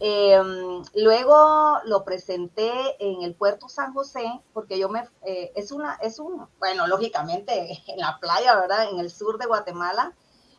Em, 0.00 0.82
luego 0.94 1.78
lo 1.84 2.04
presenté 2.04 2.70
en 3.00 3.22
el 3.22 3.34
puerto 3.34 3.68
San 3.68 3.92
José, 3.92 4.40
porque 4.52 4.78
yo 4.78 4.88
me, 4.88 5.02
eh, 5.22 5.52
es 5.56 5.72
una, 5.72 5.94
es 5.94 6.20
un, 6.20 6.46
bueno, 6.60 6.86
lógicamente 6.86 7.82
en 7.88 7.98
la 7.98 8.18
playa, 8.20 8.54
¿verdad? 8.54 8.88
En 8.90 8.98
el 9.00 9.10
sur 9.10 9.38
de 9.38 9.46
Guatemala. 9.46 10.14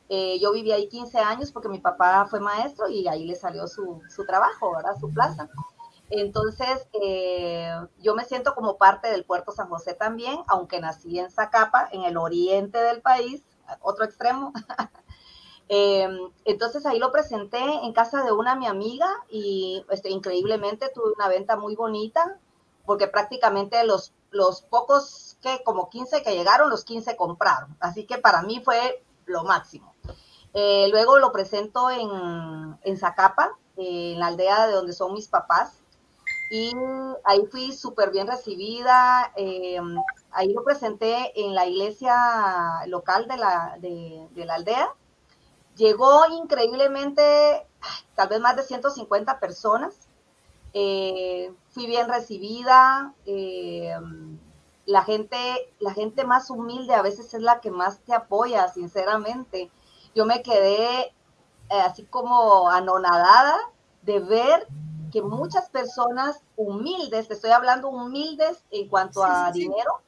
Eh, 0.09 0.39
yo 0.39 0.51
viví 0.51 0.71
ahí 0.71 0.89
15 0.89 1.19
años 1.19 1.51
porque 1.51 1.69
mi 1.69 1.79
papá 1.79 2.25
fue 2.29 2.39
maestro 2.39 2.89
y 2.89 3.07
ahí 3.07 3.25
le 3.25 3.35
salió 3.35 3.67
su, 3.67 4.01
su 4.09 4.25
trabajo, 4.25 4.75
¿verdad? 4.75 4.95
Su 4.99 5.09
plaza. 5.13 5.49
Entonces, 6.09 6.87
eh, 6.93 7.71
yo 7.99 8.15
me 8.15 8.25
siento 8.25 8.55
como 8.55 8.77
parte 8.77 9.09
del 9.11 9.23
puerto 9.23 9.51
San 9.51 9.69
José 9.69 9.93
también, 9.93 10.39
aunque 10.47 10.81
nací 10.81 11.19
en 11.19 11.29
Zacapa, 11.29 11.87
en 11.91 12.03
el 12.03 12.17
oriente 12.17 12.79
del 12.79 13.01
país, 13.01 13.43
otro 13.81 14.05
extremo. 14.05 14.51
Em, 15.71 16.31
entonces 16.45 16.83
ahí 16.87 16.97
lo 16.97 17.11
presenté 17.11 17.59
en 17.59 17.93
casa 17.93 18.23
de 18.23 18.31
una 18.31 18.55
mi 18.55 18.65
amiga 18.65 19.07
y 19.29 19.85
este, 19.91 20.09
increíblemente 20.09 20.89
tuve 20.89 21.13
una 21.15 21.27
venta 21.27 21.57
muy 21.57 21.75
bonita 21.75 22.39
porque 22.87 23.07
prácticamente 23.07 23.83
los, 23.83 24.13
los 24.31 24.63
pocos 24.63 25.37
que 25.41 25.61
como 25.63 25.89
15 25.89 26.23
que 26.23 26.33
llegaron, 26.33 26.71
los 26.71 26.83
15 26.85 27.15
compraron. 27.15 27.77
Así 27.79 28.07
que 28.07 28.17
para 28.17 28.41
mí 28.41 28.61
fue 28.65 29.03
lo 29.25 29.43
máximo. 29.43 29.93
Eh, 30.55 30.87
luego 30.89 31.19
lo 31.19 31.31
presento 31.31 31.91
en, 31.91 32.79
en 32.81 32.97
Zacapa, 32.97 33.55
en 33.77 34.19
la 34.19 34.25
aldea 34.27 34.65
de 34.65 34.73
donde 34.73 34.93
son 34.93 35.13
mis 35.13 35.27
papás. 35.27 35.83
Y 36.49 36.73
ahí 37.25 37.45
fui 37.51 37.73
súper 37.73 38.09
bien 38.09 38.25
recibida. 38.25 39.31
Em, 39.35 40.01
ahí 40.31 40.51
lo 40.51 40.63
presenté 40.63 41.31
en 41.39 41.53
la 41.53 41.67
iglesia 41.67 42.81
local 42.87 43.27
de 43.27 43.37
la, 43.37 43.77
de, 43.79 44.27
de 44.31 44.45
la 44.45 44.55
aldea 44.55 44.95
Llegó 45.79 46.25
increíblemente, 46.27 47.65
tal 48.13 48.27
vez 48.27 48.41
más 48.41 48.57
de 48.57 48.63
150 48.63 49.39
personas. 49.39 50.09
Eh, 50.73 51.53
fui 51.69 51.87
bien 51.87 52.09
recibida. 52.09 53.13
Eh, 53.25 53.95
la, 54.85 55.03
gente, 55.03 55.73
la 55.79 55.93
gente 55.93 56.25
más 56.25 56.49
humilde 56.49 56.93
a 56.93 57.01
veces 57.01 57.33
es 57.33 57.41
la 57.41 57.61
que 57.61 57.71
más 57.71 58.01
te 58.01 58.13
apoya, 58.13 58.67
sinceramente. 58.67 59.71
Yo 60.13 60.25
me 60.25 60.41
quedé 60.41 61.13
eh, 61.69 61.81
así 61.85 62.03
como 62.03 62.69
anonadada 62.69 63.55
de 64.01 64.19
ver 64.19 64.67
que 65.13 65.21
muchas 65.21 65.69
personas 65.69 66.41
humildes, 66.57 67.29
te 67.29 67.35
estoy 67.35 67.51
hablando 67.51 67.87
humildes 67.87 68.65
en 68.69 68.89
cuanto 68.89 69.23
a 69.23 69.49
dinero, 69.53 70.01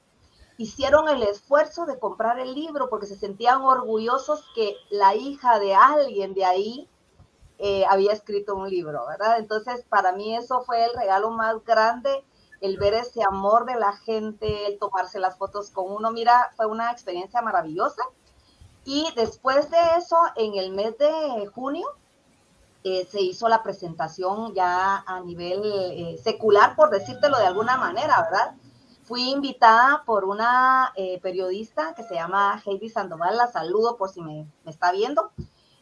hicieron 0.58 1.10
el 1.10 1.24
esfuerzo 1.24 1.86
de 1.86 2.00
comprar 2.00 2.40
el 2.40 2.54
libro 2.54 2.90
porque 2.90 3.08
se 3.08 3.16
sentían 3.16 3.62
orgullosos 3.62 4.44
que 4.56 4.76
la 4.90 5.16
hija 5.16 5.60
de 5.60 5.74
alguien 5.74 6.34
de 6.34 6.46
ahí 6.46 6.90
eh, 7.58 7.86
había 7.90 8.12
escrito 8.12 8.56
un 8.56 8.70
libro, 8.70 9.06
¿verdad? 9.08 9.38
Entonces, 9.38 9.86
para 9.88 10.14
mí 10.14 10.36
eso 10.36 10.62
fue 10.64 10.84
el 10.86 10.94
regalo 10.96 11.30
más 11.30 11.64
grande, 11.64 12.26
el 12.60 12.78
ver 12.78 12.96
ese 12.96 13.24
amor 13.24 13.66
de 13.66 13.76
la 13.76 13.94
gente, 13.98 14.68
el 14.68 14.80
tomarse 14.80 15.20
las 15.20 15.38
fotos 15.38 15.70
con 15.70 15.92
uno. 15.92 16.12
Mira, 16.12 16.52
fue 16.56 16.66
una 16.66 16.92
experiencia 16.92 17.42
maravillosa. 17.42 18.02
Y 18.84 19.08
después 19.16 19.70
de 19.70 19.78
eso, 19.98 20.18
en 20.36 20.56
el 20.56 20.72
mes 20.72 20.98
de 20.98 21.48
junio, 21.54 21.88
eh, 22.84 23.08
se 23.12 23.22
hizo 23.22 23.48
la 23.48 23.62
presentación 23.62 24.56
ya 24.56 25.04
a 25.06 25.20
nivel 25.20 25.62
eh, 25.64 26.18
secular, 26.18 26.76
por 26.76 26.90
decírtelo 26.90 27.38
de 27.38 27.46
alguna 27.46 27.78
manera, 27.78 28.24
¿verdad? 28.24 28.56
Fui 29.12 29.30
invitada 29.30 30.04
por 30.06 30.24
una 30.24 30.94
eh, 30.96 31.20
periodista 31.20 31.94
que 31.96 32.04
se 32.04 32.14
llama 32.14 32.64
Heidi 32.66 32.88
Sandoval, 32.88 33.36
la 33.36 33.48
saludo 33.48 33.98
por 33.98 34.08
si 34.10 34.22
me, 34.22 34.48
está 34.66 34.94
viendo. 34.94 35.34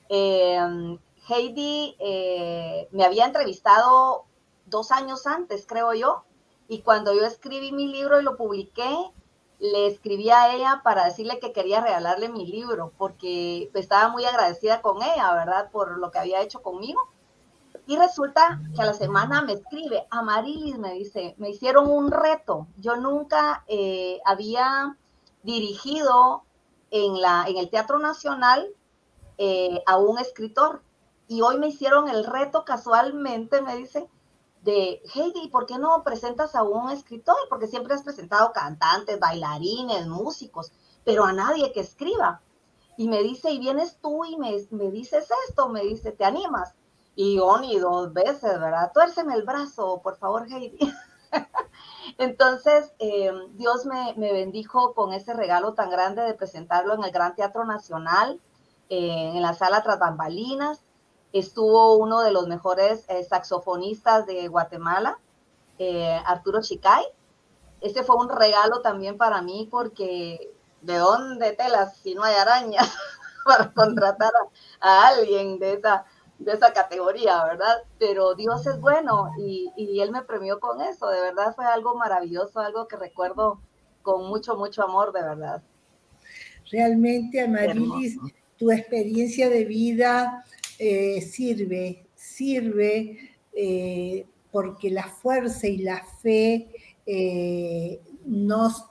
Em, 0.09 0.97
Heidi 1.27 1.95
eh, 1.99 2.87
me 2.89 3.05
había 3.05 3.27
entrevistado 3.27 4.25
dos 4.65 4.91
años 4.91 5.27
antes, 5.27 5.67
creo 5.67 5.93
yo, 5.93 6.23
y 6.67 6.81
cuando 6.81 7.13
yo 7.13 7.23
escribí 7.23 7.71
mi 7.71 7.85
libro 7.85 8.19
y 8.19 8.23
lo 8.23 8.35
publiqué, 8.35 8.97
le 9.59 9.85
escribí 9.85 10.31
a 10.31 10.51
ella 10.55 10.81
para 10.83 11.05
decirle 11.05 11.37
que 11.37 11.53
quería 11.53 11.81
regalarle 11.81 12.29
mi 12.29 12.47
libro, 12.47 12.93
porque 12.97 13.69
estaba 13.75 14.09
muy 14.09 14.25
agradecida 14.25 14.81
con 14.81 15.03
ella, 15.03 15.31
¿verdad? 15.35 15.69
Por 15.69 15.99
lo 15.99 16.09
que 16.09 16.17
había 16.17 16.41
hecho 16.41 16.63
conmigo. 16.63 16.99
Y 17.89 17.97
resulta 17.97 18.61
que 18.75 18.83
a 18.83 18.85
la 18.85 18.93
semana 18.93 19.41
me 19.41 19.53
escribe, 19.53 20.05
Amarilis 20.11 20.77
me 20.77 20.93
dice, 20.93 21.33
me 21.39 21.49
hicieron 21.49 21.89
un 21.89 22.11
reto. 22.11 22.67
Yo 22.77 22.97
nunca 22.97 23.63
eh, 23.67 24.19
había 24.25 24.95
dirigido 25.41 26.43
en, 26.91 27.19
la, 27.19 27.45
en 27.47 27.57
el 27.57 27.71
Teatro 27.71 27.97
Nacional 27.97 28.69
eh, 29.39 29.81
a 29.87 29.97
un 29.97 30.19
escritor. 30.19 30.83
y 31.27 31.41
hoy 31.41 31.57
me 31.57 31.69
hicieron 31.69 32.07
el 32.09 32.25
reto 32.25 32.63
casualmente, 32.63 33.63
me 33.63 33.75
dice, 33.75 34.07
de 34.61 35.01
Heidi, 35.15 35.47
¿por 35.47 35.65
qué 35.65 35.79
no 35.79 36.03
presentas 36.03 36.53
a 36.53 36.61
un 36.61 36.91
escritor? 36.91 37.37
Porque 37.49 37.65
siempre 37.65 37.95
has 37.95 38.03
presentado 38.03 38.53
cantantes, 38.53 39.19
bailarines, 39.19 40.05
músicos, 40.05 40.73
pero 41.03 41.23
a 41.25 41.33
nadie 41.33 41.71
que 41.71 41.79
escriba. 41.79 42.43
Y 42.97 43.07
me 43.07 43.23
dice, 43.23 43.49
y 43.49 43.57
vienes 43.57 43.97
tú 43.99 44.25
y 44.25 44.37
me, 44.37 44.55
me 44.69 44.91
dices 44.91 45.27
esto, 45.47 45.69
me 45.69 45.81
dice, 45.81 46.11
¿te 46.11 46.23
animas? 46.23 46.75
Y 47.15 47.35
yo 47.37 47.57
ni 47.59 47.77
dos 47.77 48.13
veces, 48.13 48.59
¿verdad? 48.59 48.91
Tuérceme 48.93 49.33
el 49.33 49.43
brazo, 49.43 50.01
por 50.01 50.17
favor, 50.17 50.47
Heidi. 50.47 50.77
Entonces, 52.17 52.93
eh, 52.99 53.31
Dios 53.51 53.85
me, 53.85 54.13
me, 54.17 54.31
bendijo 54.31 54.93
con 54.93 55.13
ese 55.13 55.33
regalo 55.33 55.73
tan 55.73 55.89
grande 55.89 56.21
de 56.21 56.33
presentarlo 56.33 56.93
en 56.95 57.03
el 57.03 57.11
Gran 57.11 57.35
Teatro 57.35 57.65
Nacional, 57.65 58.39
eh, 58.89 59.31
en 59.35 59.41
la 59.41 59.53
sala 59.53 59.83
Tras 59.83 59.99
Bambalinas. 59.99 60.83
Estuvo 61.31 61.97
uno 61.97 62.21
de 62.21 62.31
los 62.31 62.47
mejores 62.47 63.05
eh, 63.09 63.23
saxofonistas 63.23 64.25
de 64.25 64.47
Guatemala, 64.47 65.19
Arturo 66.25 66.61
Chicay. 66.61 67.05
Ese 67.79 68.03
fue 68.03 68.17
un 68.17 68.27
regalo 68.27 68.81
también 68.81 69.17
para 69.17 69.41
mí 69.41 69.67
porque 69.71 70.51
¿de 70.81 70.97
dónde 70.97 71.53
telas 71.53 71.95
si 71.97 72.15
no 72.15 72.23
hay 72.23 72.35
arañas 72.35 72.91
para 73.45 73.71
contratar 73.71 74.31
a 74.79 75.07
alguien 75.07 75.59
de 75.59 75.73
esa 75.73 76.05
de 76.39 76.53
esa 76.53 76.73
categoría, 76.73 77.43
¿verdad? 77.43 77.83
Pero 77.99 78.33
Dios 78.33 78.65
es 78.65 78.79
bueno 78.79 79.31
y, 79.37 79.71
y, 79.75 79.99
Él 79.99 80.11
me 80.11 80.23
premió 80.23 80.59
con 80.59 80.81
eso, 80.81 81.09
de 81.09 81.21
verdad 81.21 81.53
fue 81.55 81.65
algo 81.65 81.95
maravilloso, 81.95 82.59
algo 82.59 82.87
que 82.87 82.95
recuerdo 82.95 83.59
con 84.01 84.27
mucho, 84.27 84.55
mucho 84.55 84.83
amor, 84.83 85.11
de 85.11 85.21
verdad. 85.21 85.61
Realmente, 86.71 87.41
Amarilis, 87.41 88.17
tu 88.57 88.71
experiencia 88.71 89.49
de 89.49 89.65
vida 89.65 90.45
eh, 90.77 91.21
sirve, 91.21 92.05
sirve 92.15 93.35
eh, 93.53 94.25
porque 94.51 94.89
la 94.89 95.07
fuerza 95.07 95.67
y 95.67 95.77
la 95.79 96.05
fe 96.21 96.69
eh, 97.05 97.99
nos, 98.25 98.85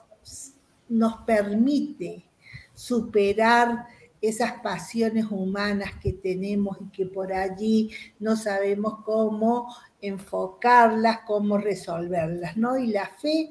nos 0.87 1.17
permite 1.21 2.25
superar 2.73 3.87
esas 4.21 4.53
pasiones 4.61 5.25
humanas 5.29 5.91
que 6.01 6.13
tenemos 6.13 6.77
y 6.81 6.89
que 6.89 7.05
por 7.05 7.31
allí 7.31 7.91
no 8.19 8.35
sabemos 8.35 8.99
cómo 9.05 9.73
enfocarlas, 10.01 11.19
cómo 11.25 11.57
resolverlas, 11.57 12.57
¿no? 12.57 12.77
Y 12.77 12.87
la 12.87 13.07
fe 13.07 13.49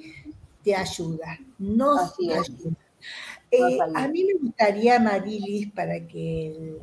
te 0.63 0.75
ayuda, 0.75 1.39
nos 1.59 2.15
ayuda. 2.19 2.77
Eh, 3.51 3.79
a 3.95 4.09
mí 4.09 4.25
me 4.25 4.35
gustaría, 4.35 5.01
Marilis, 5.01 5.71
para 5.73 6.07
que 6.07 6.49
el 6.49 6.79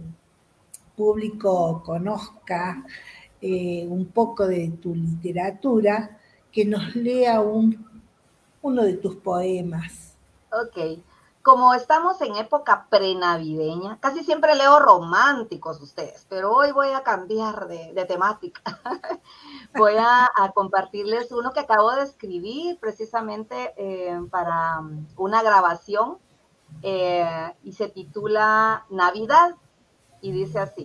público 0.96 1.84
conozca 1.86 2.84
eh, 3.42 3.86
un 3.88 4.08
poco 4.08 4.48
de 4.48 4.70
tu 4.82 4.96
literatura, 4.96 6.18
que 6.52 6.66
nos 6.66 6.96
lea 6.96 7.42
un, 7.42 7.86
uno 8.64 8.84
de 8.84 8.94
tus 8.94 9.18
poemas. 9.18 10.16
Ok 10.52 11.04
como 11.46 11.76
estamos 11.76 12.20
en 12.22 12.38
época 12.38 12.88
prenavideña, 12.90 14.00
casi 14.00 14.24
siempre 14.24 14.56
leo 14.56 14.80
románticos 14.80 15.80
ustedes, 15.80 16.26
pero 16.28 16.52
hoy 16.52 16.72
voy 16.72 16.88
a 16.88 17.04
cambiar 17.04 17.68
de, 17.68 18.04
temática. 18.08 18.64
voy 19.78 19.94
a, 19.96 20.32
compartirles 20.56 21.32
uno 21.32 21.54
que 21.54 21.60
acabo 21.60 21.92
de 21.92 22.02
escribir 22.02 22.80
precisamente 22.80 23.76
eh, 23.78 24.20
para 24.32 24.80
um, 24.80 25.06
una 25.18 25.44
grabación 25.44 26.18
eh, 26.82 27.54
y 27.64 27.74
se 27.74 27.90
titula 27.90 28.88
Navidad 28.90 29.56
y 30.22 30.32
dice 30.32 30.58
así, 30.58 30.84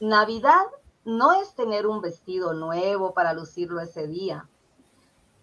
Navidad 0.00 0.66
no 1.06 1.32
es 1.32 1.54
tener 1.54 1.86
un 1.86 2.02
vestido 2.02 2.52
nuevo 2.52 3.14
para 3.14 3.32
lucirlo 3.32 3.80
ese 3.80 4.06
día. 4.06 4.46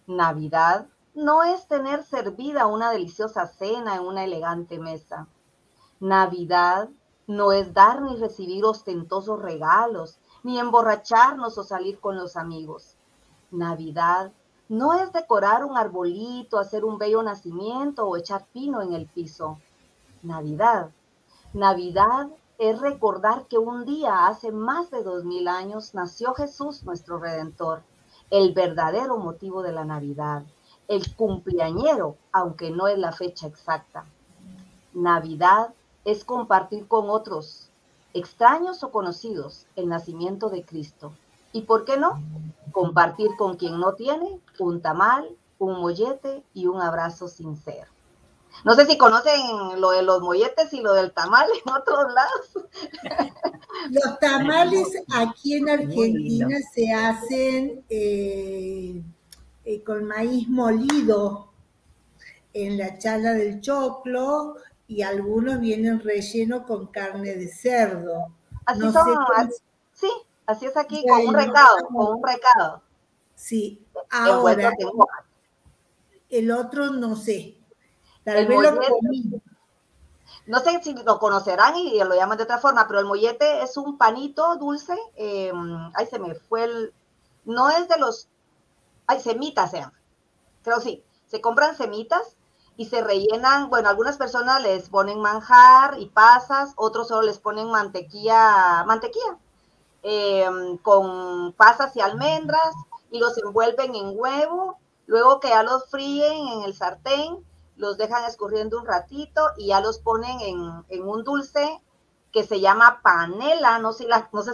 Navidad 0.06 0.86
no 1.15 1.43
es 1.43 1.67
tener 1.67 2.04
servida 2.04 2.67
una 2.67 2.91
deliciosa 2.91 3.48
cena 3.48 3.95
en 3.95 4.02
una 4.02 4.24
elegante 4.24 4.80
mesa. 4.80 5.28
Navidad 6.00 6.89
no 7.28 7.52
es 7.52 7.74
dar 7.74 8.02
ni 8.02 8.15
recibir 8.17 8.63
ostentosos 8.63 9.41
regalos, 9.41 10.19
ni 10.43 10.60
emborracharnos 10.60 11.58
o 11.58 11.63
salir 11.63 12.00
con 12.00 12.15
los 12.15 12.38
amigos. 12.38 12.95
Navidad 13.52 14.32
no 14.67 14.93
es 14.93 15.12
decorar 15.12 15.65
un 15.65 15.78
arbolito, 15.78 16.60
hacer 16.60 16.86
un 16.86 16.98
bello 17.00 17.24
nacimiento 17.24 18.08
o 18.08 18.15
echar 18.15 18.45
pino 18.54 18.82
en 18.82 18.93
el 18.93 19.08
piso. 19.08 19.58
Navidad. 20.22 20.91
Navidad 21.54 22.30
es 22.60 22.80
recordar 22.80 23.48
que 23.48 23.58
un 23.58 23.84
día, 23.84 24.28
hace 24.28 24.52
más 24.52 24.91
de 24.91 25.04
dos 25.04 25.24
mil 25.24 25.48
años, 25.48 25.95
nació 25.95 26.34
Jesús, 26.36 26.84
nuestro 26.84 27.17
Redentor, 27.17 27.82
el 28.30 28.54
verdadero 28.54 29.17
motivo 29.17 29.63
de 29.63 29.72
la 29.72 29.86
Navidad 29.86 30.43
el 30.89 31.15
cumpleañero, 31.15 32.17
aunque 32.34 32.71
no 32.71 32.88
es 32.88 32.97
la 32.97 33.13
fecha 33.13 33.47
exacta. 33.47 34.06
Navidad 34.93 35.69
es 36.04 36.25
compartir 36.25 36.88
con 36.88 37.10
otros, 37.10 37.69
extraños 38.13 38.84
o 38.84 38.91
conocidos, 38.91 39.67
el 39.75 39.88
nacimiento 39.88 40.49
de 40.49 40.63
Cristo. 40.63 41.13
¿Y 41.54 41.62
por 41.62 41.86
qué 41.86 41.97
no? 41.97 42.21
Compartir 42.71 43.30
con 43.38 43.56
quien 43.56 43.80
no 43.80 43.93
tiene 43.93 44.39
un 44.58 44.82
tamal, 44.82 45.30
un 45.60 45.80
mollete 45.80 46.43
y 46.56 46.65
un 46.65 46.82
abrazo 46.82 47.28
sincero. 47.28 47.88
No 48.65 48.73
sé 48.73 48.88
si 48.88 48.97
conocen 48.97 49.39
lo 49.80 49.91
de 49.91 50.02
los 50.02 50.21
molletes 50.21 50.73
y 50.73 50.82
lo 50.82 50.93
del 50.93 51.12
tamal 51.12 51.47
en 51.65 51.71
otros 51.71 52.13
lados. 52.13 52.69
Los 53.91 54.19
tamales 54.19 54.88
aquí 55.13 55.56
en 55.56 55.69
Argentina 55.69 56.58
se 56.73 56.91
hacen 56.91 57.86
eh, 57.89 59.02
eh, 59.69 59.84
con 59.84 60.03
maíz 60.05 60.49
molido 60.49 61.51
en 62.53 62.79
la 62.79 62.97
chala 62.97 63.34
del 63.34 63.62
choclo 63.62 64.55
y 64.88 65.03
algunos 65.03 65.60
vienen 65.60 65.99
relleno 65.99 66.65
con 66.65 66.88
carne 66.88 67.36
de 67.36 67.47
cerdo. 67.49 68.34
Así 68.65 68.91
son, 68.91 69.51
sí, 69.93 70.10
así 70.47 70.65
es 70.65 70.75
aquí, 70.75 71.05
con 71.08 71.27
un 71.27 71.36
recado, 71.36 71.88
con 71.88 72.17
un 72.17 72.23
recado. 72.27 72.82
Sí, 73.36 73.86
ahora 74.10 74.73
el 76.32 76.49
otro 76.49 76.89
no 76.89 77.15
sé, 77.15 77.55
tal 78.23 78.47
vez 78.47 78.60
lo 78.60 78.75
comí. 78.75 79.39
No 80.47 80.62
sé 80.62 80.82
si 80.82 80.95
lo 80.95 81.19
conocerán 81.19 81.75
y 81.75 81.99
lo 81.99 82.15
llaman 82.15 82.39
de 82.39 82.45
otra 82.45 82.58
forma, 82.58 82.88
pero 82.88 83.01
el 83.01 83.05
mollete 83.05 83.62
es 83.62 83.77
un 83.77 83.99
panito 83.99 84.55
dulce. 84.55 84.97
Eh, 85.15 85.51
ahí 85.93 86.08
se 86.08 86.17
me 86.17 86.34
fue 86.34 86.63
el. 86.63 86.93
No 87.45 87.69
es 87.69 87.88
de 87.88 87.99
los 87.99 88.29
hay 89.10 89.19
semitas 89.19 89.72
sean, 89.72 89.91
creo 90.62 90.80
sí, 90.80 91.04
se 91.26 91.41
compran 91.41 91.76
semitas 91.76 92.36
y 92.78 92.86
se 92.86 93.02
rellenan, 93.02 93.72
bueno, 93.72 93.89
algunas 93.89 94.17
personas 94.17 94.62
les 94.62 94.88
ponen 94.89 95.19
manjar 95.19 96.00
y 96.00 96.06
pasas, 96.06 96.74
otros 96.76 97.08
solo 97.08 97.24
les 97.24 97.39
ponen 97.39 97.72
mantequilla, 97.72 98.84
mantequilla, 98.86 99.39
em, 100.04 100.78
con 100.78 101.54
pasas 101.54 101.95
y 101.95 102.02
almendras 102.02 102.72
y 103.10 103.17
los 103.17 103.36
envuelven 103.39 103.95
en 103.95 104.12
huevo, 104.13 104.78
luego 105.08 105.39
que 105.39 105.50
ya 105.50 105.63
los 105.63 105.89
fríen 105.89 106.48
en 106.48 106.63
el 106.65 106.76
sartén, 106.76 107.43
los 107.78 107.98
dejan 107.98 108.26
escurriendo 108.26 108.78
un 108.78 108.86
ratito 108.86 109.41
y 109.58 109.69
ya 109.69 109.82
los 109.82 109.98
ponen 109.98 110.39
en, 110.88 111.04
un 111.04 111.24
dulce 111.24 111.82
que 112.32 112.43
se 112.43 112.60
llama 112.60 113.00
panela, 113.02 113.80
no 113.80 113.91
sé 113.91 114.06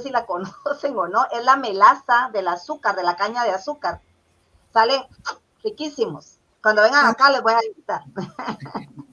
si 0.02 0.10
la 0.12 0.26
conocen 0.26 0.98
o 0.98 1.10
no, 1.10 1.26
es 1.34 1.44
la 1.44 1.58
melaza 1.58 2.30
del 2.32 2.48
azúcar, 2.48 2.96
de 2.96 3.04
la 3.04 3.18
caña 3.18 3.44
de 3.44 3.52
azúcar 3.52 4.00
salen 4.76 5.02
riquísimos. 5.64 6.38
Cuando 6.62 6.82
vengan 6.82 7.06
acá 7.06 7.32
les 7.32 7.42
voy 7.42 7.54
a 7.54 7.66
invitar. 7.66 8.02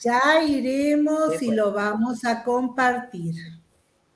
Ya 0.00 0.44
iremos 0.44 1.42
y 1.42 1.50
lo 1.50 1.72
vamos 1.72 2.24
a 2.24 2.44
compartir. 2.44 3.34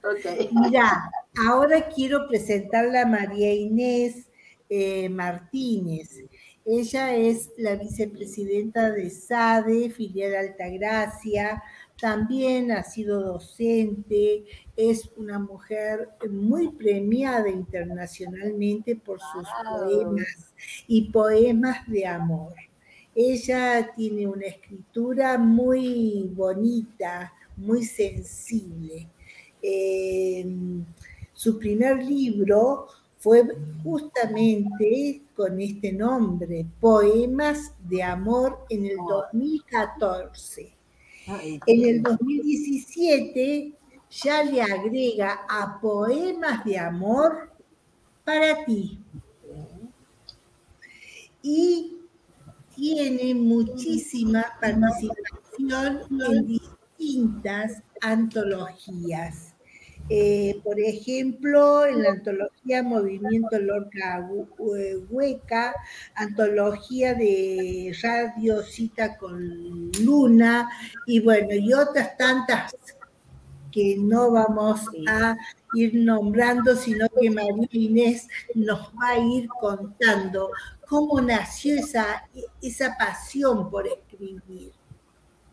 Okay. 0.01 0.49
Mira, 0.53 1.11
ahora 1.45 1.89
quiero 1.89 2.29
presentarle 2.29 3.01
a 3.01 3.07
María 3.07 3.53
Inés 3.53 4.29
eh, 4.69 5.09
Martínez. 5.09 6.21
Ella 6.65 7.17
es 7.17 7.51
la 7.57 7.75
vicepresidenta 7.75 8.93
de 8.93 9.11
SADE, 9.11 9.91
filial 9.91 10.37
Altagracia, 10.37 11.61
también 12.03 12.73
ha 12.73 12.83
sido 12.83 13.23
docente, 13.23 14.45
es 14.77 15.09
una 15.17 15.39
mujer 15.39 16.09
muy 16.29 16.73
premiada 16.73 17.49
internacionalmente 17.49 18.97
por 18.97 19.21
sus 19.21 19.47
poemas 19.71 20.53
y 20.89 21.13
poemas 21.13 21.87
de 21.87 22.05
amor. 22.05 22.55
Ella 23.15 23.89
tiene 23.95 24.27
una 24.27 24.47
escritura 24.47 25.39
muy 25.39 26.29
bonita, 26.35 27.33
muy 27.57 27.85
sensible. 27.85 29.07
Eh, 29.63 30.45
su 31.33 31.57
primer 31.57 32.03
libro 32.03 32.89
fue 33.19 33.45
justamente 33.85 35.23
con 35.37 35.61
este 35.61 35.93
nombre, 35.93 36.67
Poemas 36.81 37.73
de 37.89 38.03
Amor 38.03 38.67
en 38.71 38.87
el 38.87 38.97
2014. 39.09 40.82
En 41.27 41.61
el 41.67 42.03
2017 42.03 43.73
ya 44.11 44.43
le 44.45 44.63
agrega 44.63 45.41
a 45.49 45.81
poemas 45.81 46.65
de 46.65 46.79
amor 46.79 47.51
para 48.25 48.65
ti. 48.65 48.99
Y 51.43 51.97
tiene 52.75 53.35
muchísima 53.35 54.45
participación 54.61 56.03
en 56.33 56.47
distintas 56.47 57.83
antologías. 58.01 59.52
Eh, 60.09 60.61
por 60.65 60.79
ejemplo, 60.81 61.87
en 61.87 62.03
la 62.03 62.11
antología 62.11 62.83
Movimiento 62.83 63.59
Lorca 63.59 64.29
Hueca, 64.59 65.75
antología 66.15 67.15
de 67.15 67.97
Radio 68.03 68.63
Cita 68.63 69.17
con 69.17 69.91
Luna, 70.01 70.69
y 71.07 71.21
bueno, 71.21 71.55
y 71.55 71.73
otras 71.73 72.17
tantas 72.17 72.75
que 73.71 73.97
no 73.99 74.31
vamos 74.31 74.83
a 75.09 75.37
ir 75.75 75.95
nombrando, 75.95 76.77
sino 76.77 77.09
que 77.21 77.31
María 77.31 77.69
Inés 77.71 78.29
nos 78.55 78.93
va 78.93 79.11
a 79.11 79.19
ir 79.19 79.49
contando 79.49 80.51
cómo 80.87 81.21
nació 81.23 81.77
esa, 81.77 82.29
esa 82.61 82.97
pasión 82.99 83.71
por 83.71 83.87
escribir. 83.87 84.73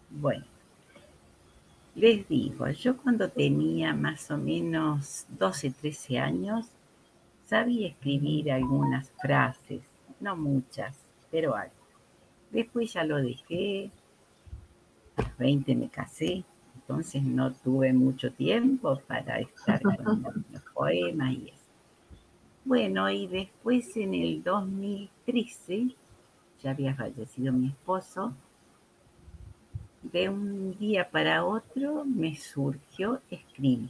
Bueno, 0.09 0.45
les 1.99 2.27
digo, 2.29 2.65
yo 2.69 2.95
cuando 2.95 3.27
tenía 3.27 3.93
más 3.93 4.31
o 4.31 4.37
menos 4.37 5.25
12, 5.37 5.71
13 5.71 6.17
años, 6.17 6.67
sabía 7.45 7.89
escribir 7.89 8.53
algunas 8.53 9.11
frases, 9.21 9.81
no 10.21 10.37
muchas, 10.37 10.97
pero 11.29 11.55
algo. 11.55 11.73
Después 12.51 12.93
ya 12.93 13.03
lo 13.03 13.17
dejé, 13.17 13.91
a 15.17 15.23
los 15.23 15.37
20 15.37 15.75
me 15.75 15.89
casé, 15.89 16.45
entonces 16.75 17.21
no 17.21 17.51
tuve 17.51 17.91
mucho 17.91 18.31
tiempo 18.31 18.97
para 19.05 19.41
estar 19.41 19.81
con 19.81 20.23
los 20.23 20.61
poemas 20.73 21.33
y 21.33 21.49
eso. 21.49 21.59
Bueno, 22.63 23.09
y 23.09 23.27
después 23.27 23.97
en 23.97 24.13
el 24.13 24.41
2013, 24.41 25.95
ya 26.63 26.71
había 26.71 26.95
fallecido 26.95 27.51
mi 27.51 27.67
esposo, 27.67 28.33
de 30.01 30.29
un 30.29 30.77
día 30.77 31.09
para 31.09 31.45
otro 31.45 32.05
me 32.05 32.35
surgió 32.35 33.21
escribir. 33.29 33.89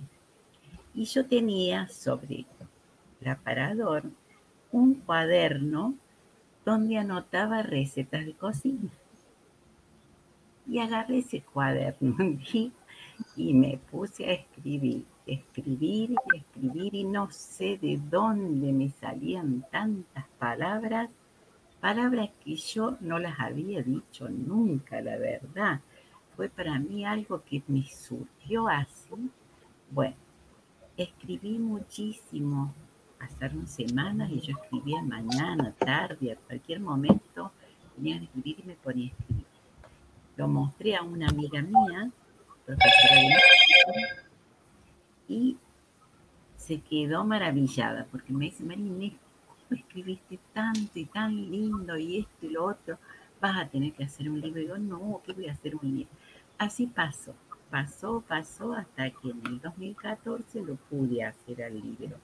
Y 0.94 1.06
yo 1.06 1.26
tenía 1.26 1.88
sobre 1.88 2.46
el 3.22 3.28
aparador 3.28 4.04
un 4.72 4.96
cuaderno 4.96 5.96
donde 6.66 6.98
anotaba 6.98 7.62
recetas 7.64 8.26
de 8.26 8.34
cocina. 8.34 8.90
Y 10.68 10.80
agarré 10.80 11.20
ese 11.20 11.42
cuaderno 11.42 12.16
y 13.36 13.54
me 13.54 13.80
puse 13.90 14.26
a 14.26 14.34
escribir, 14.34 15.06
escribir 15.26 16.12
y 16.12 16.38
escribir 16.38 16.96
y 16.96 17.04
no 17.04 17.32
sé 17.32 17.78
de 17.82 18.00
dónde 18.10 18.72
me 18.72 18.90
salían 18.90 19.66
tantas 19.72 20.26
palabras, 20.38 21.10
palabras 21.80 22.30
que 22.44 22.56
yo 22.56 22.98
no 23.00 23.20
las 23.20 23.40
había 23.40 23.82
dicho 23.82 24.28
nunca, 24.30 25.02
la 25.02 25.18
verdad 25.18 25.82
fue 26.40 26.48
para 26.48 26.80
mí 26.80 27.04
algo 27.04 27.44
que 27.44 27.62
me 27.68 27.84
surgió 27.84 28.70
así. 28.70 29.30
Bueno, 29.92 30.16
escribí 30.96 31.60
muchísimo. 31.60 32.74
Pasaron 33.20 33.68
semanas 33.68 34.32
y 34.32 34.40
yo 34.40 34.56
escribía 34.58 35.02
mañana, 35.02 35.74
tarde, 35.78 36.32
a 36.32 36.38
cualquier 36.38 36.80
momento. 36.80 37.52
Tenía 37.94 38.20
que 38.20 38.24
escribir 38.24 38.56
y 38.58 38.68
me 38.68 38.76
ponía 38.76 39.08
a 39.08 39.10
escribir. 39.10 39.46
Lo 40.38 40.48
mostré 40.48 40.96
a 40.96 41.02
una 41.04 41.28
amiga 41.28 41.62
mía, 41.62 42.10
profesora 42.66 43.36
y 45.28 45.58
se 46.56 46.80
quedó 46.80 47.26
maravillada 47.26 48.08
porque 48.10 48.32
me 48.32 48.46
dice, 48.46 48.64
Marinés, 48.64 49.12
¿cómo 49.46 49.78
escribiste 49.78 50.40
tanto 50.54 50.98
y 50.98 51.04
tan 51.04 51.36
lindo 51.36 51.98
y 51.98 52.20
esto 52.20 52.46
y 52.46 52.50
lo 52.52 52.64
otro? 52.64 52.98
Vas 53.42 53.58
a 53.58 53.68
tener 53.68 53.92
que 53.94 54.06
hacer 54.06 54.30
un 54.30 54.40
libro. 54.40 54.62
Y 54.62 54.68
yo, 54.68 54.78
no, 54.78 55.22
¿qué 55.26 55.34
voy 55.34 55.48
a 55.48 55.54
hacer 55.54 55.76
un 55.76 55.98
libro? 55.98 56.10
Así 56.60 56.88
pasó, 56.88 57.34
pasó, 57.72 58.22
pasó 58.28 58.74
hasta 58.74 59.10
que 59.12 59.30
en 59.30 59.42
el 59.48 59.62
2014 59.62 60.62
lo 60.62 60.76
pude 60.76 61.24
hacer 61.24 61.64
al 61.64 61.80
libro. 61.80 62.18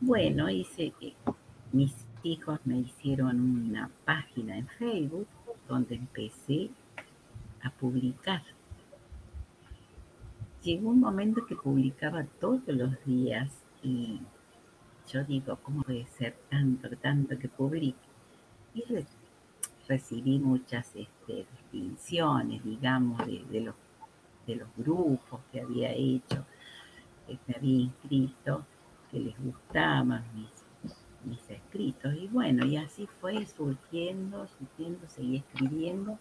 Bueno, 0.00 0.48
hice 0.48 0.94
que 0.98 1.12
mis 1.72 1.94
hijos 2.22 2.58
me 2.64 2.78
hicieron 2.78 3.38
una 3.38 3.90
página 4.06 4.56
en 4.56 4.66
Facebook 4.66 5.26
donde 5.68 5.96
empecé 5.96 6.70
a 7.62 7.70
publicar. 7.70 8.42
Llegó 10.62 10.88
un 10.88 11.00
momento 11.00 11.44
que 11.44 11.56
publicaba 11.56 12.24
todos 12.40 12.62
los 12.68 12.92
días 13.04 13.52
y 13.82 14.22
yo 15.12 15.22
digo, 15.24 15.58
¿cómo 15.62 15.82
puede 15.82 16.06
ser 16.06 16.34
tanto, 16.48 16.88
tanto 16.96 17.38
que 17.38 17.48
publique? 17.48 17.98
Y 18.72 18.84
recibí 19.88 20.38
muchas 20.38 20.94
este, 20.94 21.46
distinciones, 21.72 22.64
digamos, 22.64 23.18
de, 23.26 23.60
los, 23.60 23.74
de 24.46 24.56
los 24.56 24.68
grupos 24.76 25.40
que 25.52 25.60
había 25.60 25.92
hecho, 25.92 26.44
que 27.26 27.38
me 27.46 27.54
había 27.56 27.80
inscrito, 27.80 28.64
que 29.10 29.20
les 29.20 29.38
gustaban 29.38 30.24
mis, 30.34 30.94
mis 31.24 31.50
escritos. 31.50 32.14
Y 32.14 32.28
bueno, 32.28 32.66
y 32.66 32.76
así 32.76 33.06
fue 33.20 33.44
surgiendo, 33.46 34.46
surgiendo, 34.46 35.08
seguí 35.08 35.36
escribiendo, 35.36 36.18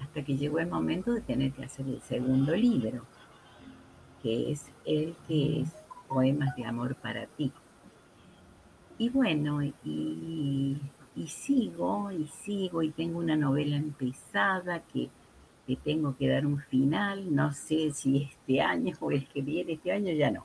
hasta 0.00 0.24
que 0.24 0.36
llegó 0.36 0.58
el 0.58 0.68
momento 0.68 1.12
de 1.12 1.20
tener 1.20 1.52
que 1.52 1.64
hacer 1.64 1.86
el 1.86 2.00
segundo 2.02 2.54
libro, 2.54 3.04
que 4.22 4.50
es 4.50 4.70
el 4.84 5.14
que 5.28 5.60
es 5.60 5.74
Poemas 6.08 6.54
de 6.56 6.64
Amor 6.64 6.94
para 6.96 7.26
ti. 7.26 7.52
Y 8.96 9.08
bueno, 9.08 9.60
y 9.62 10.80
y 11.16 11.28
sigo 11.28 12.10
y 12.10 12.26
sigo 12.26 12.82
y 12.82 12.90
tengo 12.90 13.18
una 13.18 13.36
novela 13.36 13.76
empezada 13.76 14.80
que, 14.80 15.10
que 15.66 15.76
tengo 15.76 16.16
que 16.16 16.28
dar 16.28 16.46
un 16.46 16.58
final, 16.58 17.34
no 17.34 17.52
sé 17.52 17.92
si 17.92 18.22
este 18.22 18.60
año 18.60 18.94
o 19.00 19.10
el 19.10 19.26
que 19.28 19.42
viene, 19.42 19.74
este 19.74 19.92
año 19.92 20.12
ya 20.12 20.30
no, 20.30 20.44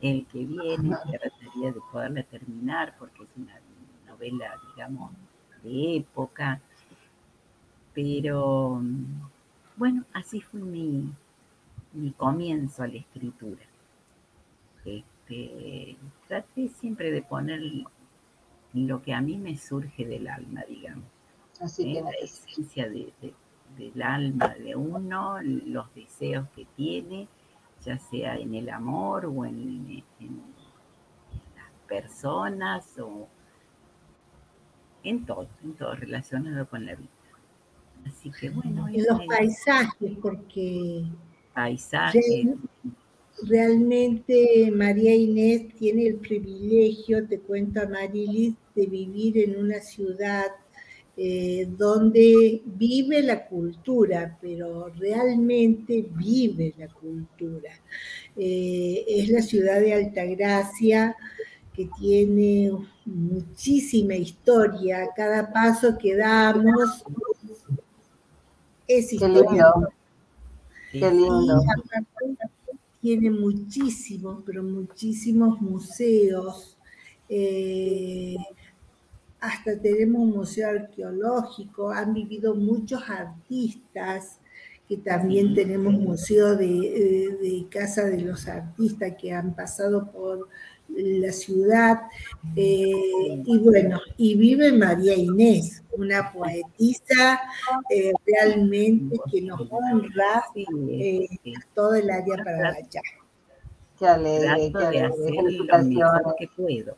el 0.00 0.26
que 0.26 0.44
viene 0.44 0.96
trataría 1.10 1.72
de 1.72 1.80
poderla 1.92 2.22
terminar 2.24 2.94
porque 2.98 3.24
es 3.24 3.28
una 3.36 3.60
novela, 4.06 4.54
digamos, 4.74 5.10
de 5.62 5.96
época, 5.96 6.60
pero 7.94 8.80
bueno, 9.76 10.04
así 10.12 10.40
fue 10.40 10.60
mi, 10.60 11.12
mi 11.92 12.12
comienzo 12.12 12.82
a 12.82 12.88
la 12.88 12.96
escritura. 12.96 13.62
Este, 14.84 15.96
traté 16.28 16.68
siempre 16.68 17.10
de 17.10 17.22
poner 17.22 17.60
lo 18.76 19.02
que 19.02 19.14
a 19.14 19.20
mí 19.20 19.38
me 19.38 19.56
surge 19.56 20.04
del 20.04 20.28
alma, 20.28 20.62
digamos. 20.68 21.04
Así 21.60 21.94
que 21.94 22.02
la 22.02 22.10
esencia 22.22 22.88
del 22.88 24.02
alma 24.02 24.54
de 24.54 24.76
uno, 24.76 25.40
los 25.42 25.92
deseos 25.94 26.48
que 26.54 26.66
tiene, 26.76 27.28
ya 27.84 27.98
sea 27.98 28.36
en 28.36 28.54
el 28.54 28.68
amor 28.68 29.26
o 29.26 29.44
en, 29.44 30.04
las 31.54 31.70
personas 31.88 32.98
o 32.98 33.28
en 35.02 35.24
todo, 35.24 35.48
en 35.62 35.74
todo 35.74 35.94
relacionado 35.94 36.68
con 36.68 36.84
la 36.84 36.94
vida. 36.94 37.08
Así 38.06 38.30
que 38.30 38.50
bueno. 38.50 38.88
En 38.88 39.04
los 39.04 39.24
paisajes, 39.26 40.12
porque 40.20 41.04
paisajes. 41.54 42.48
Realmente 43.42 44.70
María 44.74 45.14
Inés 45.14 45.74
tiene 45.74 46.06
el 46.06 46.16
privilegio, 46.16 47.26
te 47.26 47.38
cuento 47.38 47.82
a 47.82 47.86
Marilis, 47.86 48.54
de 48.76 48.86
vivir 48.86 49.38
en 49.38 49.56
una 49.56 49.80
ciudad 49.80 50.46
eh, 51.16 51.66
donde 51.78 52.62
vive 52.64 53.22
la 53.22 53.46
cultura, 53.46 54.36
pero 54.40 54.90
realmente 54.90 56.06
vive 56.14 56.74
la 56.76 56.88
cultura. 56.88 57.70
Eh, 58.36 59.02
es 59.08 59.30
la 59.30 59.40
ciudad 59.40 59.80
de 59.80 59.94
Altagracia 59.94 61.16
que 61.74 61.88
tiene 61.98 62.70
muchísima 63.06 64.14
historia. 64.14 65.08
Cada 65.16 65.50
paso 65.50 65.96
que 65.96 66.16
damos 66.16 67.02
es 68.86 69.12
historia. 69.12 69.72
Qué 70.92 71.10
lindo 71.10 71.62
tiene 73.00 73.30
muchísimos, 73.30 74.42
pero 74.44 74.62
muchísimos 74.62 75.60
museos. 75.62 76.76
Eh, 77.28 78.36
hasta 79.40 79.78
tenemos 79.80 80.22
un 80.22 80.30
museo 80.30 80.68
arqueológico, 80.70 81.90
han 81.90 82.14
vivido 82.14 82.54
muchos 82.54 83.02
artistas, 83.08 84.38
que 84.88 84.96
también 84.98 85.54
tenemos 85.54 85.94
museo 85.94 86.56
de, 86.56 86.66
eh, 86.66 87.36
de, 87.40 87.66
Casa 87.68 88.04
de 88.04 88.20
los 88.20 88.46
Artistas 88.46 89.14
que 89.20 89.32
han 89.32 89.54
pasado 89.54 90.12
por 90.12 90.48
la 90.88 91.32
ciudad. 91.32 92.02
Eh, 92.54 93.42
y 93.44 93.58
bueno, 93.58 94.00
y 94.16 94.36
vive 94.36 94.72
María 94.72 95.14
Inés, 95.14 95.82
una 95.92 96.32
poetisa 96.32 97.40
eh, 97.90 98.12
realmente 98.26 99.18
que 99.30 99.42
nos 99.42 99.60
honra 99.70 100.44
eh, 100.54 101.26
todo 101.74 101.94
el 101.94 102.10
área 102.10 102.36
para 102.44 102.70
allá. 102.70 103.02
Qué 103.98 104.06
alegre, 104.06 104.70
lo 104.72 105.84
mejor 105.84 106.34
que 106.38 106.48
puedo. 106.54 106.96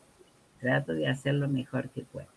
Trato 0.60 0.92
de 0.92 1.08
hacer 1.08 1.34
lo 1.34 1.48
mejor 1.48 1.90
que 1.90 2.02
puedo. 2.02 2.28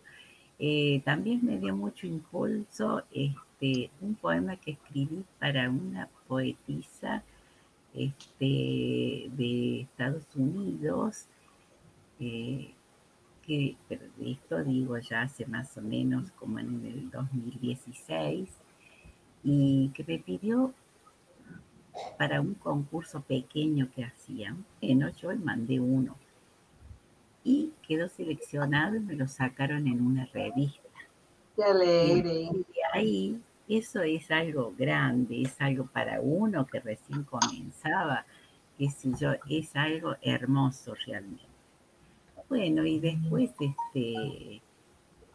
también 1.04 1.40
me 1.42 1.58
dio 1.58 1.74
mucho 1.76 2.06
impulso 2.06 3.02
este, 3.12 3.90
un 4.00 4.14
poema 4.14 4.56
que 4.56 4.72
escribí 4.72 5.24
para 5.38 5.68
una 5.68 6.08
poetisa 6.28 7.22
este, 7.94 9.30
de 9.36 9.80
Estados 9.82 10.26
Unidos 10.36 11.26
eh, 12.20 12.72
que, 13.42 13.76
esto 14.24 14.62
digo 14.62 14.96
ya 14.98 15.22
hace 15.22 15.44
más 15.46 15.76
o 15.76 15.82
menos 15.82 16.30
como 16.32 16.60
en 16.60 16.86
el 16.86 17.10
2016, 17.10 18.48
y 19.42 19.88
que 19.88 20.04
me 20.04 20.18
pidió 20.20 20.72
para 22.16 22.40
un 22.40 22.54
concurso 22.54 23.20
pequeño 23.22 23.90
que 23.94 24.04
hacían, 24.04 24.64
yo 24.80 25.32
le 25.32 25.38
mandé 25.38 25.80
uno, 25.80 26.16
y 27.44 27.72
quedó 27.86 28.08
seleccionado 28.08 28.96
y 28.96 29.00
me 29.00 29.14
lo 29.14 29.26
sacaron 29.26 29.86
en 29.86 30.04
una 30.04 30.26
revista. 30.26 30.88
Qué 31.56 31.64
alegre. 31.64 32.48
Y 32.52 32.64
ahí, 32.92 33.42
eso 33.68 34.02
es 34.02 34.30
algo 34.30 34.72
grande, 34.78 35.42
es 35.42 35.60
algo 35.60 35.86
para 35.86 36.20
uno 36.20 36.66
que 36.66 36.80
recién 36.80 37.24
comenzaba, 37.24 38.24
que 38.78 38.90
si 38.90 39.12
yo, 39.14 39.32
es 39.48 39.74
algo 39.74 40.14
hermoso 40.22 40.94
realmente. 41.06 41.44
Bueno, 42.48 42.84
y 42.84 43.00
después, 43.00 43.50
este, 43.58 44.62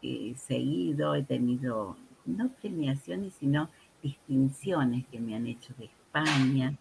eh, 0.02 0.34
seguido, 0.36 1.14
he 1.14 1.22
tenido 1.22 1.96
no 2.24 2.48
premiaciones, 2.60 3.34
sino 3.34 3.68
distinciones 4.02 5.06
que 5.06 5.18
me 5.18 5.34
han 5.34 5.46
hecho 5.46 5.74
de 5.78 5.86
España, 5.86 6.74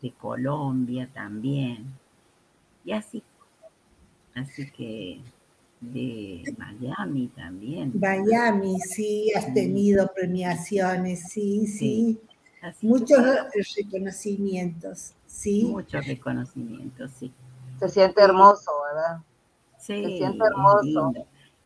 de 0.00 0.10
Colombia 0.12 1.08
también, 1.12 1.92
y 2.84 2.92
así. 2.92 3.22
Así 4.38 4.70
que 4.70 5.20
de 5.80 6.42
Miami 6.56 7.28
también. 7.28 7.92
Miami, 7.98 8.78
sí, 8.80 9.32
has 9.36 9.52
tenido 9.54 10.10
premiaciones, 10.12 11.28
sí, 11.28 11.66
sí. 11.66 12.20
Muchos 12.82 13.18
reconocimientos, 13.76 15.14
sí. 15.26 15.64
Muchos 15.64 16.06
reconocimientos, 16.06 17.12
sí. 17.12 17.32
Se 17.78 17.88
siente 17.88 18.20
hermoso, 18.22 18.70
¿verdad? 18.92 19.18
Sí, 19.78 20.02
se 20.02 20.16
siente 20.18 20.44
hermoso. 20.44 21.12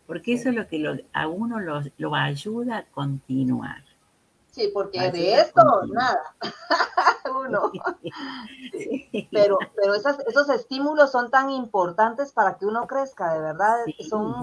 porque 0.07 0.35
eso 0.35 0.51
es 0.51 0.55
lo 0.55 0.69
que 0.69 1.07
a 1.13 1.29
uno 1.29 1.59
lo, 1.61 2.15
ayuda 2.15 2.79
a 2.79 2.85
continuar. 2.85 3.83
Sí, 4.53 4.71
porque 4.73 5.11
de 5.11 5.41
esto 5.41 5.63
nada. 5.87 6.35
uno. 7.35 7.73
Pero, 9.31 9.59
pero 9.75 9.95
esos 9.95 10.49
estímulos 10.51 11.11
son 11.11 11.31
tan 11.31 11.51
importantes 11.51 12.33
para 12.33 12.57
que 12.57 12.67
uno 12.67 12.87
crezca, 12.87 13.33
de 13.35 13.41
verdad. 13.41 13.77
son, 14.09 14.43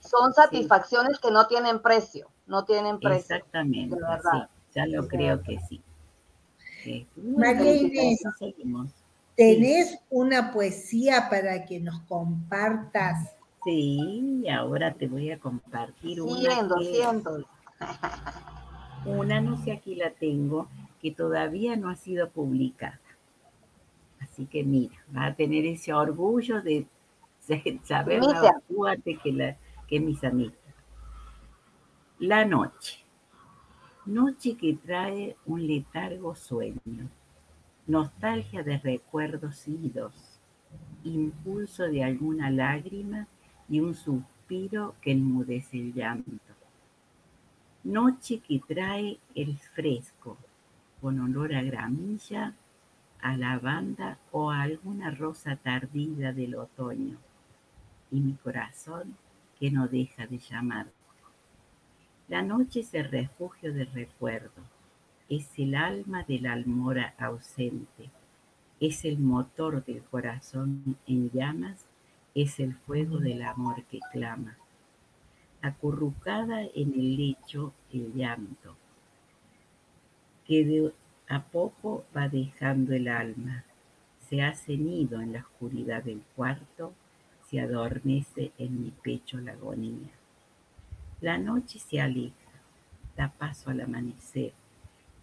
son 0.00 0.32
satisfacciones 0.34 1.18
que 1.18 1.30
no 1.30 1.46
tienen 1.46 1.80
precio, 1.80 2.28
no 2.46 2.64
tienen 2.64 2.98
precio. 2.98 3.36
Exactamente, 3.36 3.96
ya 4.74 4.86
lo 4.86 5.06
creo 5.08 5.42
que 5.42 5.58
sí. 5.60 5.82
María 7.16 7.74
Inés, 7.74 8.22
seguimos. 8.38 8.90
¿Tenés 9.36 9.98
una 10.10 10.52
poesía 10.52 11.28
para 11.30 11.64
que 11.64 11.80
nos 11.80 12.00
compartas? 12.02 13.34
Sí, 13.64 14.44
ahora 14.48 14.92
te 14.94 15.08
voy 15.08 15.30
a 15.30 15.38
compartir 15.38 16.20
una. 16.20 16.34
Siendo, 16.36 16.78
siendo. 16.78 17.44
Una, 19.06 19.40
no 19.40 19.56
sé, 19.56 19.72
aquí 19.72 19.94
la 19.94 20.10
tengo, 20.10 20.68
que 21.00 21.10
todavía 21.10 21.76
no 21.76 21.90
ha 21.90 21.96
sido 21.96 22.30
publicada. 22.30 23.00
Así 24.20 24.46
que 24.46 24.64
mira, 24.64 24.96
va 25.14 25.26
a 25.26 25.34
tener 25.34 25.66
ese 25.66 25.92
orgullo 25.92 26.62
de 26.62 26.86
saber 27.82 28.22
la 28.22 28.96
que, 29.22 29.32
la, 29.32 29.56
que 29.86 30.00
mis 30.00 30.24
amigas. 30.24 30.56
La 32.18 32.44
noche. 32.44 33.04
Noche 34.06 34.56
que 34.56 34.74
trae 34.74 35.36
un 35.46 35.66
letargo 35.66 36.34
sueño 36.34 37.10
nostalgia 37.86 38.62
de 38.62 38.78
recuerdos 38.78 39.68
idos, 39.68 40.40
impulso 41.04 41.84
de 41.84 42.02
alguna 42.02 42.50
lágrima 42.50 43.28
y 43.68 43.80
un 43.80 43.94
suspiro 43.94 44.94
que 45.00 45.12
enmudece 45.12 45.78
el 45.78 45.92
llanto. 45.92 46.53
Noche 47.84 48.38
que 48.38 48.60
trae 48.66 49.18
el 49.34 49.58
fresco, 49.58 50.38
con 51.02 51.20
olor 51.20 51.54
a 51.54 51.60
gramilla, 51.60 52.54
a 53.20 53.36
lavanda 53.36 54.16
o 54.32 54.50
a 54.50 54.62
alguna 54.62 55.10
rosa 55.10 55.56
tardida 55.56 56.32
del 56.32 56.54
otoño, 56.54 57.18
y 58.10 58.20
mi 58.20 58.32
corazón 58.36 59.14
que 59.60 59.70
no 59.70 59.86
deja 59.86 60.26
de 60.26 60.38
llamar. 60.38 60.86
La 62.28 62.40
noche 62.40 62.80
es 62.80 62.94
el 62.94 63.10
refugio 63.10 63.74
de 63.74 63.84
recuerdo, 63.84 64.62
es 65.28 65.50
el 65.58 65.74
alma 65.74 66.22
de 66.22 66.40
la 66.40 66.54
almora 66.54 67.14
ausente, 67.18 68.08
es 68.80 69.04
el 69.04 69.18
motor 69.18 69.84
del 69.84 70.02
corazón 70.04 70.96
en 71.06 71.30
llamas, 71.30 71.84
es 72.34 72.58
el 72.60 72.74
fuego 72.74 73.18
del 73.18 73.42
amor 73.42 73.84
que 73.84 74.00
clama. 74.10 74.56
Acurrucada 75.64 76.60
en 76.74 76.92
el 76.92 77.16
lecho 77.16 77.72
el 77.90 78.12
llanto, 78.12 78.76
que 80.46 80.62
de 80.62 80.92
a 81.26 81.42
poco 81.42 82.04
va 82.14 82.28
dejando 82.28 82.92
el 82.92 83.08
alma, 83.08 83.64
se 84.28 84.42
ha 84.42 84.54
cenido 84.54 85.22
en 85.22 85.32
la 85.32 85.40
oscuridad 85.40 86.02
del 86.02 86.20
cuarto, 86.36 86.92
se 87.48 87.60
adormece 87.60 88.52
en 88.58 88.82
mi 88.82 88.90
pecho 88.90 89.40
la 89.40 89.52
agonía. 89.52 90.10
La 91.22 91.38
noche 91.38 91.78
se 91.78 91.98
aleja, 91.98 92.52
da 93.16 93.32
paso 93.32 93.70
al 93.70 93.80
amanecer, 93.80 94.52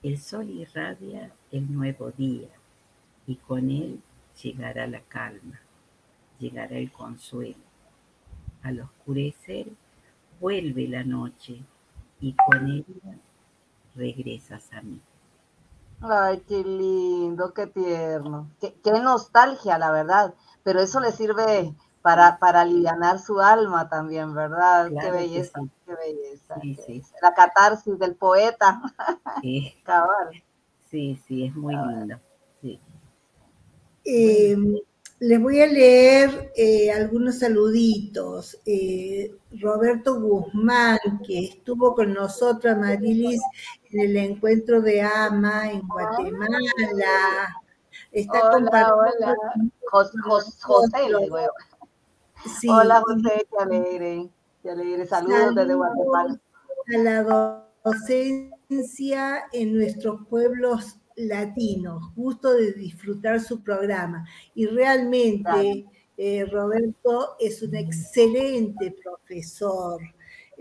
el 0.02 0.18
sol 0.18 0.50
irradia 0.50 1.32
el 1.52 1.72
nuevo 1.72 2.10
día 2.10 2.50
y 3.28 3.36
con 3.36 3.70
él 3.70 4.02
llegará 4.42 4.88
la 4.88 5.02
calma, 5.02 5.62
llegará 6.40 6.80
el 6.80 6.92
consuelo. 6.92 7.70
Al 8.64 8.80
oscurecer 8.80 9.68
vuelve 10.42 10.88
la 10.88 11.04
noche 11.04 11.64
y 12.20 12.36
con 12.36 12.68
ella 12.68 13.18
regresas 13.96 14.68
a 14.74 14.82
mí. 14.82 15.00
Ay, 16.02 16.42
qué 16.48 16.64
lindo, 16.64 17.54
qué 17.54 17.68
tierno, 17.68 18.50
qué, 18.60 18.92
nostalgia, 19.02 19.78
la 19.78 19.92
verdad, 19.92 20.34
pero 20.64 20.82
eso 20.82 21.00
le 21.00 21.12
sirve 21.12 21.76
para, 22.02 22.40
para 22.40 22.62
aliviar 22.62 23.20
su 23.20 23.40
alma 23.40 23.88
también, 23.88 24.34
¿verdad? 24.34 24.90
qué 25.00 25.12
belleza, 25.12 25.62
qué 25.86 25.94
belleza. 25.96 26.56
La 27.22 27.34
catarsis 27.36 28.00
del 28.00 28.16
poeta. 28.16 28.82
Sí. 29.42 29.76
Sí, 30.92 31.18
sí, 31.26 31.46
es 31.46 31.56
muy 31.56 31.74
lindo. 31.74 32.20
Eh, 34.04 34.84
les 35.22 35.40
voy 35.40 35.62
a 35.62 35.68
leer 35.68 36.52
eh, 36.56 36.92
algunos 36.92 37.38
saluditos. 37.40 38.58
Eh, 38.66 39.32
Roberto 39.60 40.20
Guzmán, 40.20 40.98
que 41.24 41.46
estuvo 41.46 41.94
con 41.94 42.12
nosotros, 42.12 42.76
Marilis, 42.76 43.40
en 43.92 44.00
el 44.02 44.18
encuentro 44.18 44.82
de 44.82 45.04
AMA 45.04 45.74
en 45.74 45.88
Guatemala. 45.88 46.58
Está 48.12 48.50
hola, 48.50 48.96
hola. 48.96 49.36
José, 49.92 50.18
José, 50.64 50.98
Hola 52.68 53.04
José, 53.06 53.48
qué 53.52 53.58
alegre, 53.60 54.30
qué 54.64 54.72
alegre. 54.72 55.06
Saludos, 55.06 55.54
desde 55.54 55.76
Guatemala. 55.76 56.40
A 56.96 56.98
la 56.98 57.64
docencia 57.84 59.44
en 59.54 59.78
nuestros 59.78 60.26
pueblos 60.28 60.98
latinos, 61.28 62.14
gusto 62.16 62.54
de 62.54 62.74
disfrutar 62.74 63.40
su 63.40 63.62
programa. 63.62 64.28
Y 64.56 64.66
realmente 64.66 65.86
eh, 66.18 66.46
Roberto 66.46 67.36
es 67.40 67.62
un 67.62 67.76
excelente 67.76 68.96
profesor. 69.04 70.02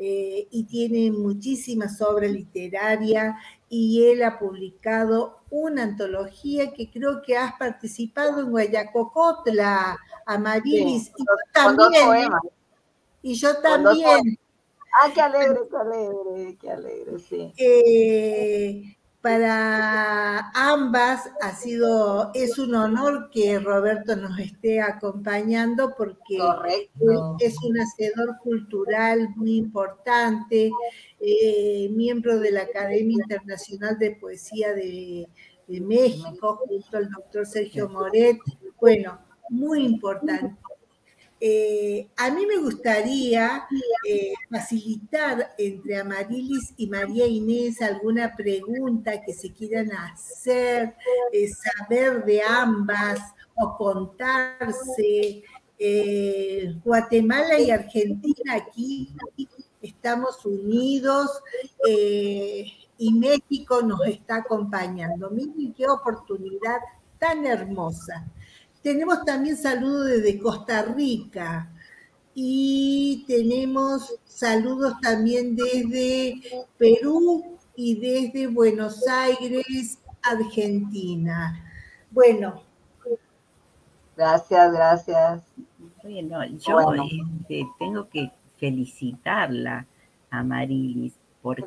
Eh, 0.02 0.48
y 0.50 0.64
tiene 0.64 1.10
muchísimas 1.10 2.00
obras 2.00 2.30
literarias 2.30 3.34
y 3.68 4.06
él 4.06 4.22
ha 4.22 4.38
publicado 4.38 5.40
una 5.50 5.82
antología 5.82 6.72
que 6.72 6.90
creo 6.90 7.20
que 7.20 7.36
has 7.36 7.52
participado 7.58 8.40
en 8.40 8.50
Guayacocotla, 8.50 9.98
Amarilis, 10.24 11.08
y 11.08 11.22
yo 11.22 11.34
también. 11.52 12.32
Y 13.20 13.34
yo 13.34 13.60
también. 13.60 14.38
Ah, 15.02 15.10
qué 15.14 15.20
alegre, 15.20 15.60
qué 15.70 15.76
alegre, 15.76 16.58
qué 16.58 16.70
alegre, 16.70 17.18
sí. 17.18 17.52
Eh, 17.58 18.96
Para 19.22 20.50
ambas 20.54 21.30
ha 21.42 21.54
sido, 21.54 22.30
es 22.32 22.58
un 22.58 22.74
honor 22.74 23.28
que 23.30 23.58
Roberto 23.58 24.16
nos 24.16 24.38
esté 24.38 24.80
acompañando 24.80 25.94
porque 25.94 26.38
es 27.40 27.54
un 27.62 27.78
hacedor 27.78 28.38
cultural 28.42 29.28
muy 29.36 29.56
importante, 29.56 30.70
eh, 31.20 31.90
miembro 31.90 32.38
de 32.40 32.50
la 32.50 32.62
Academia 32.62 33.18
Internacional 33.22 33.98
de 33.98 34.12
Poesía 34.12 34.72
de, 34.72 35.28
de 35.68 35.80
México, 35.82 36.58
junto 36.66 36.96
al 36.96 37.10
doctor 37.10 37.46
Sergio 37.46 37.90
Moret. 37.90 38.38
Bueno, 38.80 39.20
muy 39.50 39.84
importante. 39.84 40.56
Eh, 41.42 42.06
a 42.18 42.30
mí 42.30 42.44
me 42.44 42.58
gustaría 42.58 43.66
eh, 44.06 44.34
facilitar 44.50 45.54
entre 45.56 45.98
Amarilis 45.98 46.74
y 46.76 46.86
María 46.86 47.26
Inés 47.26 47.80
alguna 47.80 48.36
pregunta 48.36 49.22
que 49.22 49.32
se 49.32 49.50
quieran 49.50 49.90
hacer, 49.90 50.94
eh, 51.32 51.48
saber 51.48 52.26
de 52.26 52.42
ambas 52.42 53.20
o 53.56 53.76
contarse. 53.76 55.42
Guatemala 56.84 57.58
y 57.58 57.70
Argentina 57.70 58.56
aquí 58.56 59.14
estamos 59.80 60.44
unidos 60.44 61.40
y 62.98 63.12
México 63.14 63.80
nos 63.80 64.06
está 64.06 64.36
acompañando. 64.36 65.30
Miren 65.30 65.72
qué 65.72 65.88
oportunidad 65.88 66.80
tan 67.18 67.46
hermosa. 67.46 68.26
Tenemos 68.82 69.24
también 69.24 69.56
saludos 69.56 70.06
desde 70.06 70.38
Costa 70.38 70.82
Rica 70.82 71.70
y 72.34 73.24
tenemos 73.26 74.14
saludos 74.24 74.94
también 75.02 75.54
desde 75.54 76.66
Perú 76.78 77.58
y 77.76 77.98
desde 78.00 78.46
Buenos 78.46 79.06
Aires, 79.06 79.98
Argentina. 80.22 81.62
Bueno. 82.10 82.62
Gracias, 84.16 84.72
gracias. 84.72 85.42
Bueno, 86.02 86.44
yo 86.44 86.92
este, 86.92 87.66
tengo 87.78 88.08
que 88.08 88.30
felicitarla 88.58 89.86
a 90.30 90.42
Marilis 90.42 91.14
porque 91.42 91.64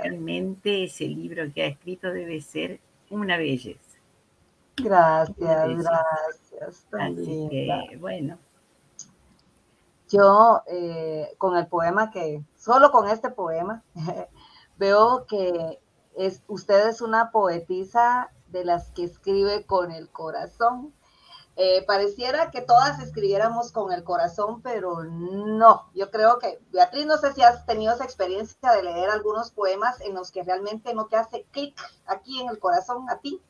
realmente 0.00 0.84
ese 0.84 1.06
libro 1.06 1.52
que 1.52 1.62
ha 1.62 1.66
escrito 1.66 2.12
debe 2.12 2.40
ser 2.40 2.80
una 3.10 3.36
belleza. 3.36 3.80
Gracias, 4.76 5.36
gracias. 5.38 6.43
Así 6.68 7.48
que, 7.50 7.96
bueno. 7.98 8.38
Yo, 10.08 10.62
eh, 10.66 11.34
con 11.38 11.56
el 11.56 11.66
poema 11.66 12.10
que, 12.10 12.44
solo 12.56 12.90
con 12.90 13.08
este 13.08 13.30
poema, 13.30 13.82
veo 14.78 15.26
que 15.26 15.80
es, 16.16 16.42
usted 16.46 16.88
es 16.88 17.00
una 17.00 17.30
poetisa 17.30 18.30
de 18.48 18.64
las 18.64 18.90
que 18.90 19.04
escribe 19.04 19.66
con 19.66 19.90
el 19.90 20.08
corazón. 20.08 20.94
Eh, 21.56 21.84
pareciera 21.86 22.50
que 22.50 22.62
todas 22.62 23.00
escribiéramos 23.00 23.70
con 23.70 23.92
el 23.92 24.02
corazón, 24.02 24.60
pero 24.60 25.04
no. 25.04 25.88
Yo 25.94 26.10
creo 26.10 26.38
que, 26.38 26.60
Beatriz, 26.72 27.06
no 27.06 27.16
sé 27.16 27.32
si 27.32 27.42
has 27.42 27.64
tenido 27.64 27.94
esa 27.94 28.04
experiencia 28.04 28.72
de 28.72 28.82
leer 28.82 29.10
algunos 29.10 29.52
poemas 29.52 30.00
en 30.00 30.14
los 30.14 30.32
que 30.32 30.42
realmente 30.42 30.94
no 30.94 31.06
te 31.06 31.16
hace 31.16 31.46
clic 31.52 31.80
aquí 32.06 32.40
en 32.40 32.48
el 32.48 32.58
corazón 32.58 33.08
a 33.08 33.18
ti. 33.18 33.40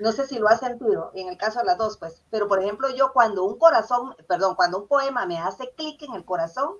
No 0.00 0.12
sé 0.12 0.26
si 0.26 0.38
lo 0.38 0.48
has 0.48 0.60
sentido, 0.60 1.10
en 1.14 1.28
el 1.28 1.36
caso 1.36 1.60
de 1.60 1.66
las 1.66 1.76
dos, 1.76 1.98
pues. 1.98 2.22
Pero, 2.30 2.48
por 2.48 2.60
ejemplo, 2.60 2.88
yo 2.90 3.12
cuando 3.12 3.44
un 3.44 3.58
corazón, 3.58 4.14
perdón, 4.26 4.54
cuando 4.54 4.78
un 4.78 4.88
poema 4.88 5.26
me 5.26 5.38
hace 5.38 5.72
clic 5.76 6.02
en 6.02 6.14
el 6.14 6.24
corazón, 6.24 6.76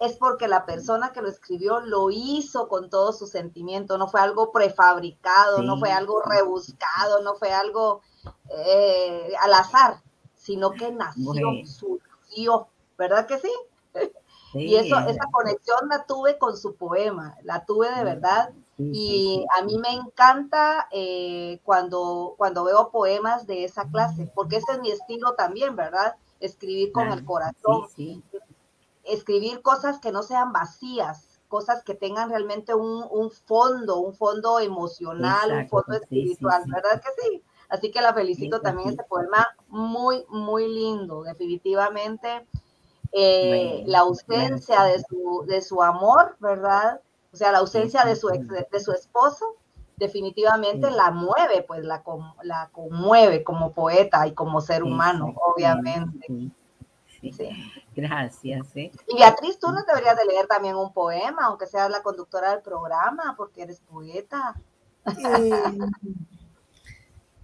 es 0.00 0.16
porque 0.16 0.48
la 0.48 0.66
persona 0.66 1.12
que 1.12 1.22
lo 1.22 1.28
escribió 1.28 1.80
lo 1.80 2.10
hizo 2.10 2.68
con 2.68 2.90
todo 2.90 3.12
su 3.12 3.26
sentimiento, 3.26 3.96
no 3.98 4.08
fue 4.08 4.20
algo 4.20 4.52
prefabricado, 4.52 5.62
no 5.62 5.78
fue 5.78 5.90
algo 5.90 6.20
rebuscado, 6.22 7.22
no 7.22 7.34
fue 7.34 7.52
algo 7.52 8.02
eh, 8.50 9.32
al 9.40 9.54
azar, 9.54 10.02
sino 10.34 10.70
que 10.70 10.92
nació, 10.92 11.48
surgió, 11.64 12.68
¿verdad 12.98 13.26
que 13.26 13.38
sí? 13.38 13.52
Y 14.54 14.76
eso, 14.76 14.98
esa 15.00 15.26
conexión 15.30 15.88
la 15.90 16.06
tuve 16.06 16.38
con 16.38 16.56
su 16.56 16.76
poema, 16.76 17.36
la 17.42 17.66
tuve 17.66 17.94
de 17.94 18.04
verdad 18.04 18.54
y 18.78 19.44
a 19.58 19.64
mí 19.64 19.78
me 19.78 19.90
encanta 19.90 20.88
eh, 20.90 21.60
cuando, 21.64 22.34
cuando 22.36 22.64
veo 22.64 22.90
poemas 22.90 23.46
de 23.46 23.64
esa 23.64 23.88
clase, 23.88 24.30
porque 24.34 24.56
ese 24.56 24.72
es 24.72 24.80
mi 24.80 24.90
estilo 24.90 25.34
también, 25.34 25.76
¿verdad? 25.76 26.16
Escribir 26.40 26.92
con 26.92 27.08
el 27.08 27.24
corazón, 27.24 27.86
escribir 29.04 29.62
cosas 29.62 29.98
que 29.98 30.12
no 30.12 30.22
sean 30.22 30.52
vacías, 30.52 31.40
cosas 31.48 31.82
que 31.84 31.94
tengan 31.94 32.28
realmente 32.28 32.74
un, 32.74 33.30
fondo, 33.30 34.00
un 34.00 34.14
fondo 34.14 34.60
emocional, 34.60 35.52
un 35.52 35.68
fondo 35.68 35.94
espiritual, 35.94 36.64
¿verdad 36.66 37.00
que 37.00 37.22
sí? 37.22 37.42
Así 37.68 37.90
que 37.90 38.00
la 38.00 38.12
felicito 38.12 38.60
también 38.60 38.90
este 38.90 39.04
poema, 39.04 39.48
muy, 39.68 40.24
muy 40.28 40.68
lindo, 40.68 41.22
definitivamente. 41.22 42.46
Eh, 43.12 43.84
la 43.86 44.00
ausencia 44.00 44.82
de, 44.82 45.02
su, 45.02 45.44
de 45.46 45.62
su 45.62 45.82
amor, 45.82 46.36
¿verdad? 46.40 47.00
O 47.36 47.38
sea, 47.38 47.52
la 47.52 47.58
ausencia 47.58 48.02
de 48.04 48.16
su, 48.16 48.28
de 48.28 48.80
su 48.80 48.92
esposo 48.92 49.56
definitivamente 49.96 50.90
la 50.90 51.10
mueve, 51.10 51.62
pues 51.68 51.84
la, 51.84 52.02
la 52.42 52.70
conmueve 52.72 53.44
como 53.44 53.72
poeta 53.72 54.26
y 54.26 54.32
como 54.32 54.62
ser 54.62 54.82
humano, 54.82 55.34
obviamente. 55.36 56.26
Sí. 57.20 57.50
Gracias. 57.94 58.74
¿eh? 58.74 58.90
Y 59.06 59.18
Beatriz, 59.18 59.58
tú 59.58 59.70
no 59.70 59.82
deberías 59.84 60.16
de 60.16 60.24
leer 60.24 60.46
también 60.46 60.76
un 60.76 60.94
poema, 60.94 61.44
aunque 61.44 61.66
seas 61.66 61.90
la 61.90 62.02
conductora 62.02 62.52
del 62.52 62.62
programa, 62.62 63.34
porque 63.36 63.62
eres 63.62 63.80
poeta. 63.80 64.54
Eh, 65.06 65.50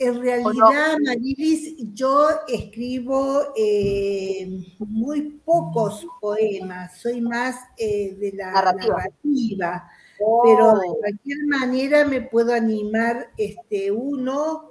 en 0.03 0.21
realidad, 0.21 0.97
Marilis, 1.05 1.77
yo 1.95 2.29
escribo 2.49 3.53
eh, 3.57 4.65
muy 4.79 5.23
pocos 5.45 6.05
poemas, 6.21 6.99
soy 6.99 7.21
más 7.21 7.57
eh, 7.77 8.17
de 8.19 8.33
la 8.33 8.53
narrativa, 8.53 9.89
pero 10.19 10.79
de 10.79 10.89
oh. 10.89 10.97
cualquier 10.99 11.39
manera 11.47 12.05
me 12.05 12.23
puedo 12.23 12.53
animar 12.53 13.31
este 13.37 13.91
uno 13.93 14.71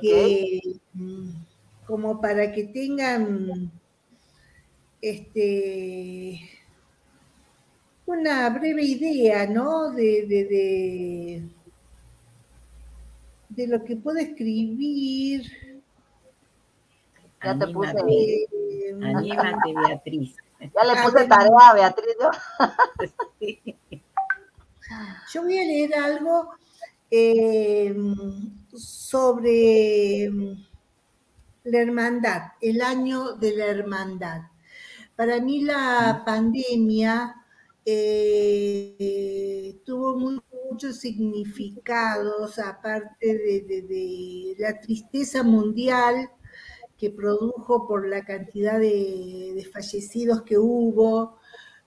que, 0.00 0.60
mm, 0.94 1.30
como 1.86 2.20
para 2.20 2.52
que 2.52 2.64
tengan 2.64 3.70
este 5.02 6.40
una 8.06 8.50
breve 8.50 8.82
idea, 8.82 9.46
¿no? 9.46 9.92
de 9.92 10.26
de 10.26 11.42
lo 13.66 13.84
que 13.84 13.96
puedo 13.96 14.18
escribir. 14.18 15.42
Ya 17.42 17.58
te 17.58 17.66
puse. 17.68 18.46
Anímate, 19.02 19.74
Beatriz. 19.74 20.36
Ya 20.60 20.84
le 20.84 21.02
puse 21.02 21.26
tarea 21.26 21.70
a 21.70 21.74
Beatriz. 21.74 22.16
Yo 25.32 25.42
voy 25.42 25.58
a 25.58 25.64
leer 25.64 25.94
algo 25.94 26.50
eh, 27.10 27.94
sobre 28.74 30.30
la 31.64 31.78
hermandad, 31.78 32.52
el 32.60 32.82
año 32.82 33.32
de 33.34 33.56
la 33.56 33.66
hermandad. 33.66 34.42
Para 35.16 35.40
mí 35.40 35.62
la 35.62 36.22
pandemia 36.24 37.39
eh, 37.84 39.80
tuvo 39.84 40.16
muchos 40.70 40.96
significados, 40.98 42.58
aparte 42.58 43.26
de, 43.26 44.54
la 44.58 44.78
tristeza 44.80 45.42
mundial 45.42 46.30
que 46.98 47.10
produjo 47.10 47.88
por 47.88 48.06
la 48.06 48.24
cantidad 48.24 48.78
de, 48.78 49.66
fallecidos 49.72 50.42
que 50.42 50.58
hubo, 50.58 51.38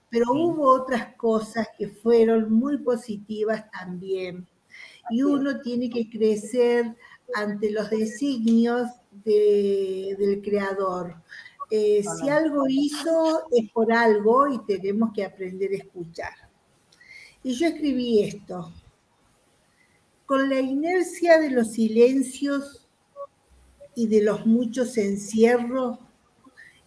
pero 0.09 0.31
hubo 0.33 0.69
otras 0.69 1.15
cosas 1.15 1.67
que 1.77 1.87
fueron 1.87 2.51
muy 2.51 2.77
positivas 2.77 3.69
también. 3.71 4.47
Y 5.09 5.23
uno 5.23 5.59
tiene 5.61 5.89
que 5.89 6.09
crecer 6.09 6.95
ante 7.35 7.71
los 7.71 7.89
designios 7.89 8.89
del 9.23 10.41
Creador. 10.43 11.15
Eh, 11.69 12.03
si 12.03 12.29
algo 12.29 12.65
hizo 12.67 13.43
es 13.51 13.69
por 13.71 13.91
algo 13.91 14.47
y 14.47 14.59
tenemos 14.65 15.11
que 15.13 15.25
aprender 15.25 15.71
a 15.71 15.77
escuchar. 15.77 16.33
Y 17.43 17.53
yo 17.53 17.67
escribí 17.67 18.23
esto. 18.23 18.71
Con 20.25 20.49
la 20.49 20.59
inercia 20.59 21.39
de 21.39 21.49
los 21.49 21.73
silencios 21.73 22.87
y 23.95 24.07
de 24.07 24.21
los 24.21 24.45
muchos 24.45 24.97
encierros, 24.97 25.99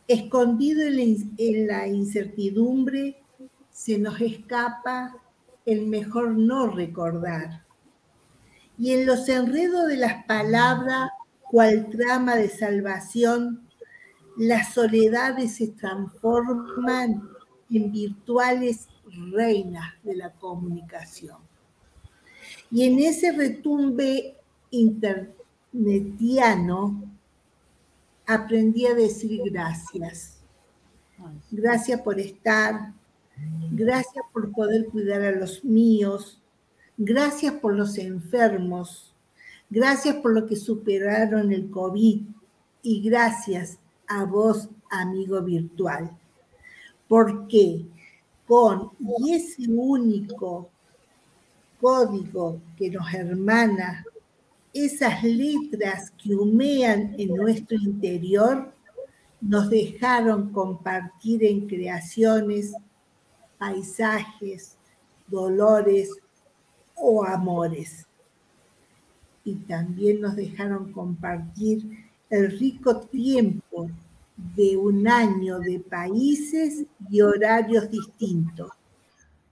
escondido 0.09 0.83
en 0.87 1.67
la 1.67 1.87
incertidumbre, 1.87 3.23
se 3.71 3.99
nos 3.99 4.21
escapa 4.21 5.21
el 5.67 5.87
mejor 5.87 6.37
no 6.39 6.69
recordar. 6.69 7.65
Y 8.79 8.93
en 8.93 9.07
los 9.07 9.29
enredos 9.29 9.87
de 9.89 9.97
las 9.97 10.25
palabras, 10.25 11.11
cual 11.43 11.89
trama 11.91 12.37
de 12.37 12.49
salvación, 12.49 13.66
las 14.37 14.75
soledades 14.75 15.57
se 15.57 15.69
transforman 15.69 17.27
en 17.71 17.91
virtuales 17.91 18.89
reinas 19.33 19.95
de 20.03 20.17
la 20.17 20.31
comunicación. 20.33 21.39
Y 22.71 22.85
en 22.85 22.99
ese 22.99 23.33
retumbe 23.33 24.37
internetiano 24.71 27.03
aprendí 28.27 28.85
a 28.87 28.95
decir 28.95 29.41
gracias. 29.51 30.35
Gracias 31.51 32.03
por 32.03 32.21
estar, 32.21 32.93
gracias 33.71 34.23
por 34.33 34.53
poder 34.53 34.85
cuidar 34.87 35.23
a 35.23 35.33
los 35.33 35.65
míos, 35.65 36.43
gracias 36.99 37.55
por 37.55 37.75
los 37.75 37.97
enfermos, 37.97 39.15
gracias 39.71 40.17
por 40.17 40.35
lo 40.35 40.47
que 40.47 40.57
superaron 40.57 41.53
el 41.53 41.71
COVID 41.71 42.21
y 42.83 43.01
gracias 43.01 43.79
a 44.09 44.25
vos, 44.25 44.69
amigo 44.91 45.43
virtual. 45.43 46.11
Porque 47.09 47.87
con 48.47 48.93
ese 49.29 49.69
único 49.69 50.71
código 51.81 52.61
que 52.77 52.91
nos 52.91 53.13
hermana, 53.13 54.05
esas 54.73 55.23
letras 55.23 56.13
que 56.23 56.35
humean 56.35 57.15
en 57.19 57.35
nuestro 57.35 57.77
interior, 57.79 58.73
nos 59.41 59.71
dejaron 59.71 60.51
compartir 60.51 61.45
en 61.45 61.67
creaciones, 61.67 62.75
paisajes, 63.59 64.77
dolores 65.27 66.11
o 66.95 67.25
amores. 67.25 68.07
Y 69.45 69.55
también 69.57 70.21
nos 70.21 70.37
dejaron 70.37 70.93
compartir 70.93 72.06
el 72.31 72.59
rico 72.59 73.01
tiempo 73.01 73.91
de 74.37 74.77
un 74.77 75.07
año 75.09 75.59
de 75.61 75.81
países 75.81 76.85
y 77.11 77.21
horarios 77.21 77.91
distintos. 77.91 78.71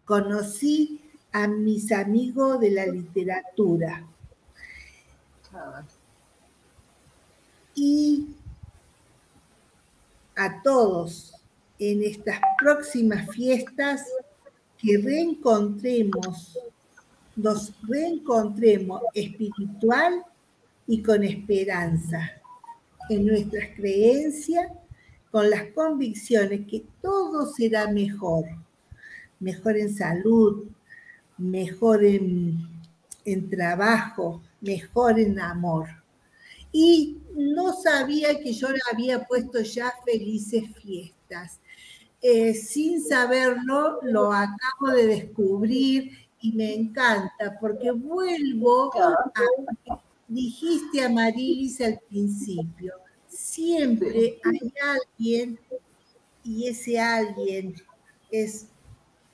Conocí 0.05 1.01
a 1.33 1.47
mis 1.47 1.91
amigos 1.93 2.61
de 2.61 2.71
la 2.71 2.87
literatura. 2.87 4.07
Y 7.75 8.29
a 10.37 10.63
todos 10.63 11.33
en 11.79 12.03
estas 12.03 12.41
próximas 12.59 13.29
fiestas 13.31 14.03
que 14.79 14.99
reencontremos, 14.99 16.59
nos 17.37 17.73
reencontremos 17.89 19.01
espiritual 19.15 20.25
y 20.87 21.03
con 21.03 21.25
esperanza 21.25 22.43
en 23.09 23.27
nuestras 23.27 23.69
creencias, 23.77 24.71
con 25.31 25.51
las 25.51 25.65
convicciones 25.75 26.67
que 26.69 26.85
todo 27.03 27.47
será 27.53 27.89
mejor, 27.89 28.45
mejor 29.41 29.77
en 29.77 29.95
salud, 29.95 30.65
mejor 31.39 32.05
en, 32.05 32.69
trabajo, 33.51 34.43
mejor 34.61 35.19
en 35.19 35.41
amor. 35.41 35.89
Y 36.71 37.19
no 37.35 37.73
sabía 37.73 38.39
que 38.39 38.53
yo 38.53 38.69
le 38.69 38.79
había 38.93 39.25
puesto 39.25 39.61
ya 39.61 39.93
felices 40.05 40.65
fiestas. 40.81 41.61
Eh, 42.23 42.55
sin 42.55 43.05
saberlo, 43.05 43.99
lo 44.03 44.33
acabo 44.33 44.93
de 44.93 45.07
descubrir 45.07 46.13
y 46.41 46.53
me 46.53 46.75
encanta 46.75 47.59
porque 47.61 47.91
vuelvo 47.91 48.93
a 48.95 49.15
dijiste 50.29 51.03
a 51.05 51.09
Marilis 51.09 51.81
al 51.81 51.99
principio, 52.09 52.95
siempre 53.27 54.41
hay 54.45 54.73
alguien 54.83 55.59
y 56.43 56.69
ese 56.69 57.01
alguien 57.01 57.75
es 58.31 58.67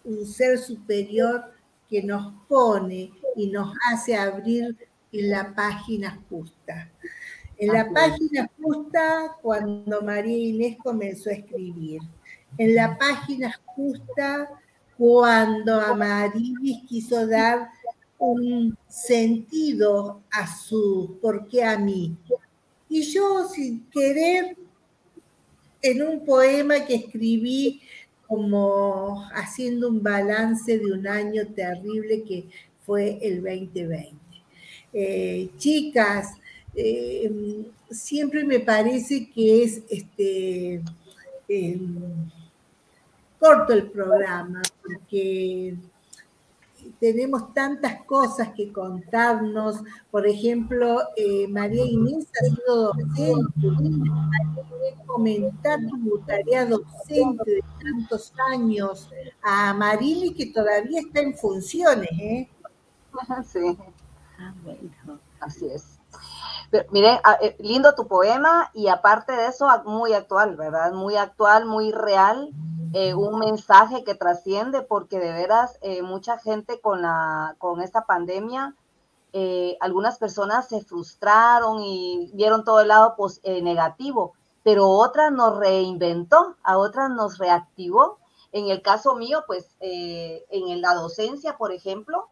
un 0.05 0.27
ser 0.27 0.59
superior 0.59 1.53
que 1.89 2.03
nos 2.03 2.33
pone 2.49 3.13
y 3.37 3.49
nos 3.49 3.75
hace 3.91 4.17
abrir 4.17 4.77
en 5.13 5.31
la 5.31 5.55
página 5.55 6.21
justa. 6.29 6.91
En 7.59 7.73
la 7.73 7.91
página 7.91 8.49
justa 8.63 9.37
cuando 9.43 10.01
María 10.03 10.37
Inés 10.37 10.79
comenzó 10.83 11.31
a 11.31 11.35
escribir. 11.35 12.01
En 12.57 12.75
la 12.75 12.97
página 12.97 13.53
justa 13.67 14.49
cuando 14.97 15.81
a 15.81 15.95
Marilis 15.95 16.83
quiso 16.89 17.27
dar 17.27 17.71
un 18.21 18.77
sentido 18.89 20.21
a 20.31 20.47
su 20.47 21.19
por 21.21 21.49
qué 21.49 21.65
a 21.65 21.79
mí. 21.79 22.17
Y 22.89 23.03
yo 23.03 23.49
sin 23.49 23.85
querer, 23.91 24.57
en 25.83 26.03
un 26.03 26.25
poema 26.25 26.85
que 26.85 26.95
escribí 26.97 27.81
como 28.27 29.27
haciendo 29.35 29.89
un 29.89 30.03
balance 30.03 30.79
de 30.79 30.93
un 30.93 31.07
año 31.07 31.47
terrible 31.49 32.23
que 32.23 32.45
fue 32.85 33.19
el 33.23 33.43
2020. 33.43 34.15
Eh, 34.93 35.51
chicas, 35.57 36.35
eh, 36.75 37.65
siempre 37.91 38.45
me 38.45 38.61
parece 38.61 39.29
que 39.31 39.65
es 39.65 39.83
este 39.89 40.83
em, 41.49 41.97
corto 43.39 43.73
el 43.73 43.91
programa, 43.91 44.63
porque 44.83 45.75
tenemos 46.99 47.53
tantas 47.55 48.03
cosas 48.05 48.51
que 48.57 48.73
contarnos. 48.73 49.83
Por 50.11 50.27
ejemplo, 50.27 51.01
eh, 51.17 51.47
María 51.49 51.85
Inés 51.85 52.27
ha 52.41 52.45
sido 52.45 52.93
docente. 52.93 54.11
comentar 55.07 55.81
tu 55.89 56.19
tarea 56.21 56.65
docente 56.67 57.51
de 57.51 57.65
tantos 57.83 58.33
años 58.53 59.11
a 59.43 59.75
Marili, 59.75 60.33
que 60.35 60.47
todavía 60.47 61.01
está 61.01 61.21
en 61.21 61.35
funciones. 61.35 62.11
¿eh? 62.19 62.49
Sí. 63.45 63.77
Ah, 64.39 64.55
bueno. 64.63 65.19
Así 65.41 65.67
es. 65.67 65.90
Miren, 66.91 67.19
ah, 67.25 67.39
eh, 67.41 67.57
lindo 67.59 67.95
tu 67.95 68.07
poema 68.07 68.71
y 68.75 68.89
aparte 68.89 69.33
de 69.33 69.47
eso, 69.47 69.69
muy 69.85 70.13
actual, 70.13 70.57
¿verdad? 70.57 70.93
Muy 70.93 71.17
actual, 71.17 71.67
muy 71.67 71.93
real. 71.93 72.51
Eh, 72.93 73.15
un 73.15 73.39
mensaje 73.39 74.03
que 74.03 74.17
trasciende, 74.17 74.83
porque 74.83 75.21
de 75.21 75.33
veras 75.33 75.79
eh, 75.81 76.03
mucha 76.03 76.39
gente 76.39 76.81
con, 76.81 77.03
la, 77.03 77.55
con 77.59 77.81
esta 77.81 78.05
pandemia, 78.05 78.75
eh, 79.33 79.77
algunas 79.81 80.19
personas 80.19 80.69
se 80.69 80.83
frustraron 80.83 81.81
y 81.83 82.31
vieron 82.35 82.65
todo 82.65 82.81
el 82.81 82.89
lado 82.89 83.15
pues, 83.17 83.41
negativo, 83.45 84.33
pero 84.65 84.89
otras 84.89 85.31
nos 85.31 85.57
reinventó, 85.57 86.57
a 86.65 86.79
otras 86.79 87.11
nos 87.11 87.39
reactivó. 87.39 88.19
En 88.51 88.69
el 88.69 88.83
caso 88.83 89.15
mío, 89.15 89.45
pues 89.47 89.77
en 89.79 90.81
la 90.83 90.95
docencia, 90.95 91.57
por 91.57 91.71
ejemplo, 91.71 92.29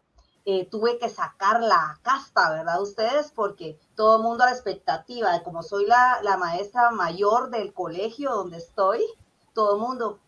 tuve 0.71 0.97
que 0.97 1.09
sacar 1.09 1.61
la 1.61 1.99
casta, 2.01 2.51
¿verdad? 2.51 2.81
Ustedes, 2.81 3.31
porque 3.31 3.79
todo 3.95 4.17
el 4.17 4.23
mundo 4.23 4.43
a 4.43 4.47
la 4.47 4.53
expectativa, 4.53 5.43
como 5.43 5.63
soy 5.63 5.85
la, 5.85 6.19
la 6.23 6.37
maestra 6.37 6.91
mayor 6.91 7.49
del 7.49 7.73
colegio 7.73 8.31
donde 8.31 8.57
estoy, 8.57 9.05
todo 9.53 9.75
el 9.75 9.81
mundo, 9.81 10.19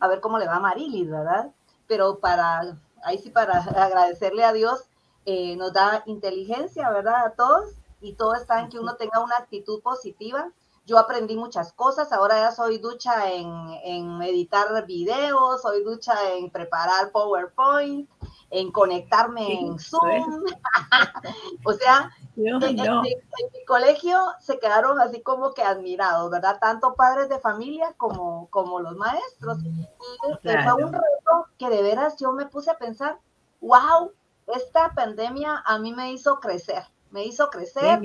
a 0.00 0.08
ver 0.08 0.20
cómo 0.20 0.38
le 0.38 0.46
va 0.46 0.56
a 0.56 0.60
Marilis, 0.60 1.10
¿verdad? 1.10 1.52
Pero 1.86 2.18
para, 2.18 2.76
ahí 3.04 3.18
sí, 3.18 3.30
para 3.30 3.58
agradecerle 3.84 4.44
a 4.44 4.52
Dios, 4.52 4.84
eh, 5.26 5.56
nos 5.56 5.72
da 5.72 6.02
inteligencia, 6.06 6.90
¿verdad? 6.90 7.26
A 7.26 7.30
todos, 7.32 7.74
y 8.00 8.14
todo 8.14 8.34
está 8.34 8.60
en 8.60 8.70
que 8.70 8.78
uno 8.78 8.96
tenga 8.96 9.20
una 9.20 9.36
actitud 9.36 9.82
positiva. 9.82 10.50
Yo 10.86 10.98
aprendí 10.98 11.36
muchas 11.36 11.72
cosas, 11.72 12.12
ahora 12.12 12.40
ya 12.40 12.52
soy 12.52 12.78
ducha 12.78 13.30
en, 13.30 13.48
en 13.84 14.22
editar 14.22 14.86
videos, 14.86 15.62
soy 15.62 15.84
ducha 15.84 16.14
en 16.34 16.50
preparar 16.50 17.12
PowerPoint, 17.12 18.08
en 18.50 18.72
conectarme 18.72 19.60
en 19.60 19.78
Zoom. 19.78 20.44
o 21.64 21.72
sea, 21.72 22.10
en, 22.36 22.58
mi 22.58 23.64
colegio 23.66 24.18
se 24.40 24.58
quedaron 24.58 25.00
así 25.00 25.22
como 25.22 25.54
que 25.54 25.62
admirados, 25.62 26.30
¿verdad? 26.30 26.58
Tanto 26.60 26.94
padres 26.94 27.28
de 27.28 27.38
familia 27.38 27.94
como, 27.96 28.48
como 28.50 28.80
los 28.80 28.96
maestros. 28.96 29.58
Y 29.62 30.48
fue 30.48 30.84
un 30.84 30.92
reto 30.92 31.46
que 31.58 31.70
de 31.70 31.82
veras 31.82 32.16
yo 32.16 32.32
me 32.32 32.46
puse 32.46 32.70
a 32.70 32.78
pensar, 32.78 33.18
wow, 33.60 34.12
esta 34.48 34.92
pandemia 34.94 35.62
a 35.64 35.78
mí 35.78 35.92
me 35.92 36.12
hizo 36.12 36.40
crecer, 36.40 36.82
me 37.10 37.24
hizo 37.24 37.48
crecer. 37.50 38.00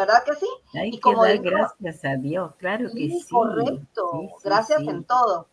¿Verdad 0.00 0.24
que 0.24 0.34
sí? 0.34 0.48
Hay 0.74 0.90
y 0.94 1.00
como 1.00 1.22
gracias 1.22 2.04
a 2.04 2.16
Dios, 2.16 2.54
claro 2.56 2.86
que 2.86 3.08
sí. 3.10 3.26
Correcto, 3.30 4.22
gracias 4.42 4.80
en 4.80 5.04
todo 5.04 5.46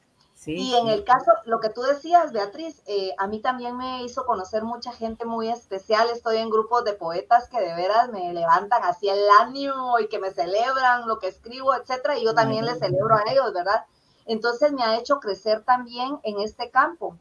y 0.46 0.76
en 0.76 0.88
el 0.88 1.04
caso, 1.04 1.32
lo 1.46 1.60
que 1.60 1.70
tú 1.70 1.82
decías, 1.82 2.32
Beatriz, 2.32 2.84
eh, 2.86 3.12
a 3.18 3.28
mí 3.28 3.42
también 3.42 3.76
me 3.76 4.04
hizo 4.04 4.26
conocer 4.26 4.64
mucha 4.64 4.94
gente 4.94 5.26
muy 5.26 5.50
especial. 5.50 6.10
Estoy 6.10 6.38
en 6.38 6.50
grupos 6.50 6.86
de 6.86 6.94
poetas 6.94 7.50
que 7.50 7.60
de 7.60 7.74
veras 7.76 8.10
me 8.12 8.34
levantan 8.34 8.84
así 8.84 9.10
el 9.10 9.20
ánimo 9.42 10.00
y 10.00 10.08
que 10.08 10.20
me 10.20 10.32
celebran 10.32 11.08
lo 11.08 11.18
que 11.18 11.28
escribo, 11.28 11.74
etcétera, 11.74 12.18
y 12.18 12.24
yo 12.24 12.36
también 12.36 12.66
les 12.66 12.80
celebro 12.80 13.16
a 13.16 13.24
ellos, 13.32 13.52
¿verdad? 13.52 13.86
Entonces 14.26 14.72
me 14.72 14.84
ha 14.84 14.98
hecho 14.98 15.20
crecer 15.20 15.64
también 15.64 16.20
en 16.24 16.40
este 16.40 16.70
campo 16.70 17.18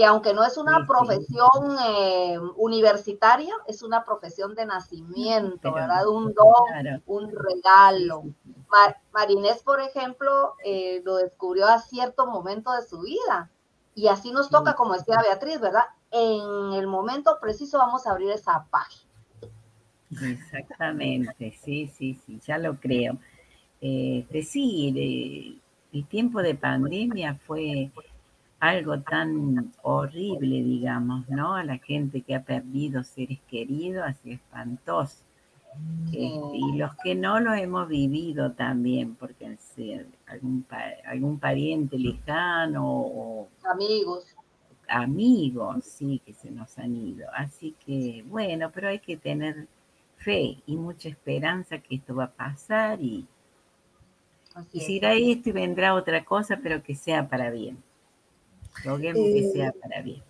que 0.00 0.06
aunque 0.06 0.32
no 0.32 0.42
es 0.42 0.56
una 0.56 0.86
profesión 0.86 1.76
eh, 1.86 2.38
universitaria, 2.56 3.52
es 3.66 3.82
una 3.82 4.02
profesión 4.02 4.54
de 4.54 4.64
nacimiento, 4.64 5.74
¿verdad? 5.74 6.08
Un 6.08 6.32
don, 6.32 7.02
un 7.04 7.30
regalo. 7.30 8.24
Marinés, 9.12 9.62
por 9.62 9.78
ejemplo, 9.78 10.54
eh, 10.64 11.02
lo 11.04 11.16
descubrió 11.16 11.66
a 11.66 11.80
cierto 11.80 12.26
momento 12.26 12.72
de 12.72 12.80
su 12.80 13.00
vida. 13.00 13.50
Y 13.94 14.08
así 14.08 14.32
nos 14.32 14.48
toca, 14.48 14.74
como 14.74 14.94
decía 14.94 15.20
Beatriz, 15.20 15.60
¿verdad? 15.60 15.84
en 16.12 16.72
el 16.72 16.86
momento 16.86 17.36
preciso 17.38 17.76
vamos 17.76 18.06
a 18.06 18.12
abrir 18.12 18.30
esa 18.30 18.64
página. 18.70 19.04
Exactamente, 20.22 21.54
sí, 21.62 21.92
sí, 21.94 22.18
sí, 22.24 22.40
ya 22.46 22.56
lo 22.56 22.80
creo. 22.80 23.18
Eh, 23.82 24.26
sí, 24.48 25.60
el 25.92 26.06
tiempo 26.06 26.40
de 26.40 26.54
pandemia 26.54 27.34
fue 27.34 27.90
algo 28.60 29.00
tan 29.00 29.72
horrible, 29.82 30.62
digamos, 30.62 31.28
¿no? 31.30 31.54
A 31.54 31.64
la 31.64 31.78
gente 31.78 32.20
que 32.20 32.34
ha 32.34 32.42
perdido 32.42 33.02
seres 33.02 33.40
queridos, 33.50 34.04
así 34.06 34.32
espantoso. 34.32 35.16
Este, 36.06 36.18
y 36.18 36.76
los 36.76 36.94
que 37.02 37.14
no 37.14 37.40
lo 37.40 37.54
hemos 37.54 37.88
vivido 37.88 38.52
también, 38.52 39.14
porque 39.14 39.56
algún, 40.26 40.66
algún 41.06 41.38
pariente 41.38 41.98
lejano 41.98 42.84
o 42.86 43.48
amigos. 43.64 44.36
Amigos, 44.88 45.84
sí, 45.84 46.20
que 46.26 46.34
se 46.34 46.50
nos 46.50 46.76
han 46.78 46.96
ido. 46.96 47.28
Así 47.32 47.76
que, 47.86 48.24
bueno, 48.26 48.70
pero 48.74 48.88
hay 48.88 48.98
que 48.98 49.16
tener 49.16 49.68
fe 50.16 50.58
y 50.66 50.76
mucha 50.76 51.08
esperanza 51.08 51.78
que 51.78 51.94
esto 51.94 52.14
va 52.14 52.24
a 52.24 52.30
pasar 52.32 53.00
y, 53.00 53.26
y 54.72 54.80
si 54.80 54.96
irá 54.96 55.14
esto 55.14 55.50
y 55.50 55.52
vendrá 55.52 55.94
otra 55.94 56.24
cosa, 56.24 56.58
pero 56.60 56.82
que 56.82 56.96
sea 56.96 57.28
para 57.28 57.50
bien. 57.50 57.82
Roguemos 58.84 59.24
que 59.24 59.50
sea 59.52 59.68
eh, 59.68 59.72
para 59.80 60.02
bien. 60.02 60.22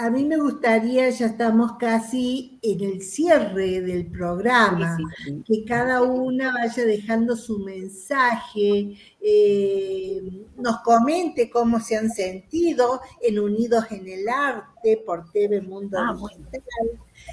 A 0.00 0.08
mí 0.08 0.24
me 0.24 0.38
gustaría, 0.38 1.10
ya 1.10 1.26
estamos 1.26 1.72
casi 1.72 2.58
en 2.62 2.80
el 2.80 3.02
cierre 3.02 3.82
del 3.82 4.06
programa, 4.06 4.96
que 5.44 5.62
cada 5.66 6.00
una 6.00 6.54
vaya 6.54 6.86
dejando 6.86 7.36
su 7.36 7.58
mensaje, 7.58 8.96
eh, 9.20 10.46
nos 10.56 10.78
comente 10.78 11.50
cómo 11.50 11.80
se 11.80 11.98
han 11.98 12.08
sentido 12.08 13.02
en 13.20 13.40
Unidos 13.40 13.84
en 13.90 14.08
el 14.08 14.26
Arte 14.26 15.02
por 15.04 15.30
TV 15.32 15.60
Mundo 15.60 15.98
ah, 16.00 16.16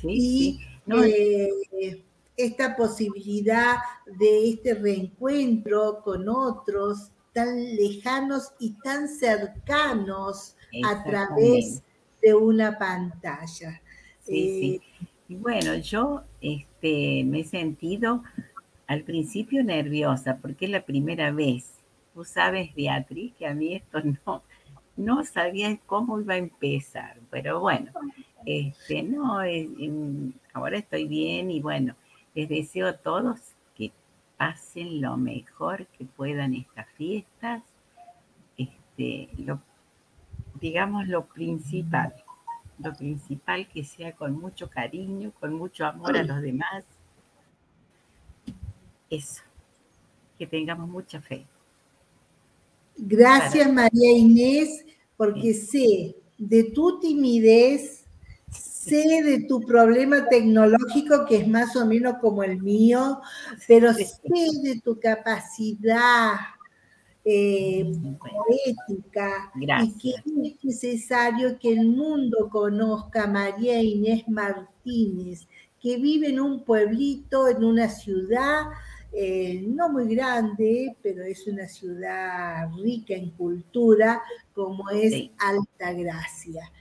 y 0.03 0.59
eh, 0.87 2.03
esta 2.35 2.75
posibilidad 2.75 3.77
de 4.05 4.49
este 4.49 4.73
reencuentro 4.73 6.01
con 6.03 6.27
otros 6.27 7.11
tan 7.37 7.75
lejanos 7.75 8.51
y 8.57 8.71
tan 8.81 9.07
cercanos 9.07 10.55
a 10.83 11.03
través 11.03 11.83
de 12.19 12.33
una 12.33 12.79
pantalla. 12.79 13.79
Sí, 14.21 14.59
sí. 14.59 14.81
Eh, 15.29 15.37
bueno, 15.37 15.75
yo 15.75 16.23
este, 16.41 17.23
me 17.25 17.41
he 17.41 17.43
sentido 17.43 18.23
al 18.87 19.03
principio 19.03 19.63
nerviosa 19.63 20.39
porque 20.41 20.65
es 20.65 20.71
la 20.71 20.83
primera 20.83 21.29
vez. 21.31 21.75
Tú 22.15 22.23
sabes, 22.23 22.73
Beatriz, 22.73 23.35
que 23.37 23.45
a 23.45 23.53
mí 23.53 23.75
esto 23.75 23.99
no, 24.25 24.41
no 24.95 25.23
sabía 25.23 25.77
cómo 25.85 26.19
iba 26.19 26.33
a 26.33 26.37
empezar, 26.37 27.19
pero 27.29 27.59
bueno, 27.59 27.91
este, 28.47 29.03
no, 29.03 29.41
ahora 30.53 30.77
estoy 30.79 31.07
bien 31.07 31.51
y 31.51 31.61
bueno, 31.61 31.95
les 32.33 32.49
deseo 32.49 32.87
a 32.87 32.93
todos 32.93 33.53
pasen 34.37 35.01
lo 35.01 35.17
mejor 35.17 35.87
que 35.87 36.05
puedan 36.05 36.53
estas 36.53 36.87
fiestas, 36.91 37.63
este, 38.57 39.29
lo, 39.37 39.59
digamos 40.59 41.07
lo 41.07 41.25
principal, 41.25 42.13
lo 42.79 42.93
principal 42.93 43.67
que 43.67 43.83
sea 43.83 44.13
con 44.13 44.39
mucho 44.39 44.69
cariño, 44.69 45.31
con 45.39 45.53
mucho 45.53 45.85
amor 45.85 46.15
a 46.17 46.23
los 46.23 46.41
demás. 46.41 46.85
Eso, 49.09 49.41
que 50.37 50.45
tengamos 50.45 50.87
mucha 50.87 51.19
fe. 51.21 51.45
Gracias 52.95 53.71
María 53.71 54.11
Inés, 54.11 54.85
porque 55.15 55.53
sé 55.53 56.15
de 56.37 56.63
tu 56.65 56.99
timidez, 56.99 58.05
sé 58.87 59.23
de 59.23 59.45
tu 59.47 59.61
problema 59.61 60.27
tecnológico 60.27 61.25
que 61.25 61.37
es 61.37 61.47
más 61.47 61.75
o 61.75 61.85
menos 61.85 62.15
como 62.21 62.43
el 62.43 62.61
mío, 62.61 63.21
pero 63.67 63.93
sé 63.93 64.05
de 64.63 64.81
tu 64.83 64.99
capacidad 64.99 66.35
eh, 67.23 67.91
poética 68.19 69.51
y 69.55 69.93
que 69.97 70.09
es 70.11 70.63
necesario 70.63 71.59
que 71.59 71.73
el 71.73 71.87
mundo 71.87 72.49
conozca 72.49 73.23
a 73.23 73.27
María 73.27 73.81
Inés 73.81 74.27
Martínez, 74.27 75.47
que 75.81 75.97
vive 75.97 76.29
en 76.29 76.39
un 76.39 76.63
pueblito, 76.63 77.47
en 77.47 77.63
una 77.63 77.89
ciudad 77.89 78.67
eh, 79.11 79.63
no 79.65 79.89
muy 79.89 80.13
grande, 80.15 80.95
pero 81.01 81.23
es 81.23 81.47
una 81.47 81.67
ciudad 81.67 82.69
rica 82.77 83.13
en 83.15 83.31
cultura, 83.31 84.21
como 84.53 84.89
es 84.89 85.31
Alta 85.39 85.93
Gracia. 85.93 86.71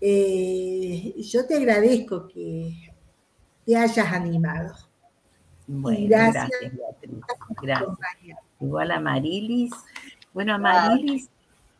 Eh, 0.00 1.14
yo 1.22 1.46
te 1.46 1.56
agradezco 1.56 2.28
que 2.28 2.92
te 3.66 3.76
hayas 3.76 4.12
animado. 4.12 4.74
gracias, 5.66 6.50
Beatriz. 6.60 7.24
Gracias. 7.60 8.38
Igual 8.60 8.90
a 8.90 9.00
Marilis. 9.00 9.72
Bueno, 10.32 10.54
a 10.54 10.58
Marilis, 10.58 11.28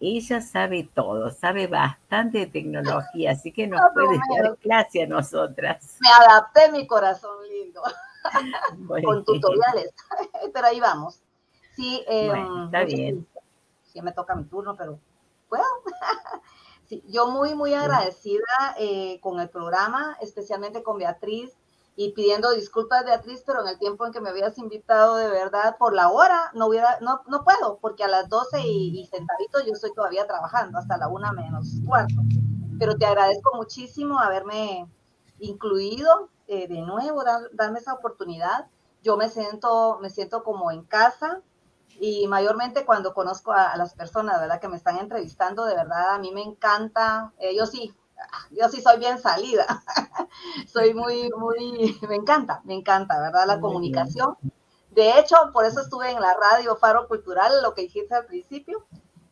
ella 0.01 0.41
sabe 0.41 0.89
todo, 0.95 1.31
sabe 1.31 1.67
bastante 1.67 2.39
de 2.39 2.47
tecnología, 2.47 3.33
así 3.33 3.53
que 3.53 3.67
nos 3.67 3.81
puede 3.95 4.19
dar 4.37 4.57
clase 4.59 5.03
a 5.03 5.07
nosotras. 5.07 5.97
Me 6.01 6.09
adapté 6.09 6.71
mi 6.73 6.87
corazón 6.87 7.37
lindo 7.49 7.83
con 9.05 9.25
tutoriales, 9.25 9.93
pero 10.55 10.67
ahí 10.67 10.81
vamos. 10.81 11.21
Sí, 11.75 12.05
em, 12.09 12.65
está 12.65 12.85
bien. 12.85 13.27
Sí, 13.85 14.03
me 14.03 14.13
toca 14.13 14.35
mi 14.35 14.45
turno, 14.45 14.77
pero 14.77 14.99
puedo. 15.49 15.65
sí, 16.89 17.05
yo 17.09 17.29
muy, 17.29 17.55
muy 17.55 17.75
agradecida 17.75 18.75
eh, 18.79 19.21
con 19.21 19.41
el 19.41 19.49
programa, 19.49 20.17
especialmente 20.21 20.83
con 20.83 20.99
Beatriz 20.99 21.53
y 21.97 22.13
pidiendo 22.13 22.53
disculpas, 22.53 23.05
Beatriz, 23.05 23.43
pero 23.45 23.63
en 23.63 23.69
el 23.69 23.79
tiempo 23.79 24.07
en 24.07 24.13
que 24.13 24.21
me 24.21 24.31
habías 24.31 24.57
invitado 24.59 25.17
de 25.17 25.29
verdad 25.29 25.77
por 25.79 25.95
la 25.95 26.11
hora, 26.11 26.51
no 26.55 26.67
hubiera, 26.67 26.99
no, 27.01 27.23
no 27.27 27.43
puedo, 27.43 27.79
porque 27.81 28.05
a 28.05 28.09
las 28.09 28.29
12 28.29 28.61
y, 28.61 29.01
y 29.01 29.11
yo 29.67 29.73
estoy 29.73 29.93
todavía 29.95 30.27
trabajando 30.27 30.79
hasta 30.79 30.97
la 30.97 31.09
una 31.09 31.33
menos 31.33 31.81
cuarto. 31.85 32.23
Pero 32.79 32.97
te 32.97 33.05
agradezco 33.05 33.57
muchísimo 33.57 34.21
haberme 34.21 34.87
incluido 35.41 36.29
eh, 36.47 36.69
de 36.69 36.83
nuevo, 36.83 37.25
darme 37.53 37.81
esa 37.81 37.95
oportunidad. 37.95 38.69
Yo 39.03 39.17
me 39.17 39.29
siento, 39.29 39.99
me 40.01 40.11
siento 40.11 40.45
como 40.45 40.71
en 40.71 40.85
casa 40.85 41.43
y 42.01 42.27
mayormente 42.29 42.85
cuando 42.85 43.15
conozco 43.15 43.53
a, 43.53 43.77
las 43.77 43.95
personas, 43.95 44.41
¿verdad? 44.41 44.61
Que 44.61 44.69
me 44.69 44.77
están 44.77 44.99
entrevistando, 44.99 45.65
de 45.65 45.75
verdad, 45.75 46.15
a 46.15 46.19
mí 46.19 46.31
me 46.33 46.43
encanta. 46.43 47.33
ellos 47.39 47.71
sí, 47.71 47.95
yo 48.51 48.69
sí 48.69 48.81
soy 48.81 48.99
bien 48.99 49.19
salida, 49.19 49.67
soy 50.67 50.95
muy, 50.95 51.31
muy, 51.37 51.99
me 52.09 52.17
encanta, 52.17 52.61
me 52.65 52.75
encanta, 52.75 53.21
¿verdad? 53.21 53.47
La 53.47 53.61
comunicación. 53.61 54.37
De 54.91 55.19
hecho, 55.19 55.37
por 55.53 55.65
eso 55.65 55.81
estuve 55.81 56.11
en 56.11 56.21
la 56.21 56.35
radio 56.35 56.77
Faro 56.77 57.09
Cultural, 57.09 57.63
lo 57.63 57.75
que 57.75 57.83
dijiste 57.83 58.15
al 58.15 58.27
principio. 58.27 58.87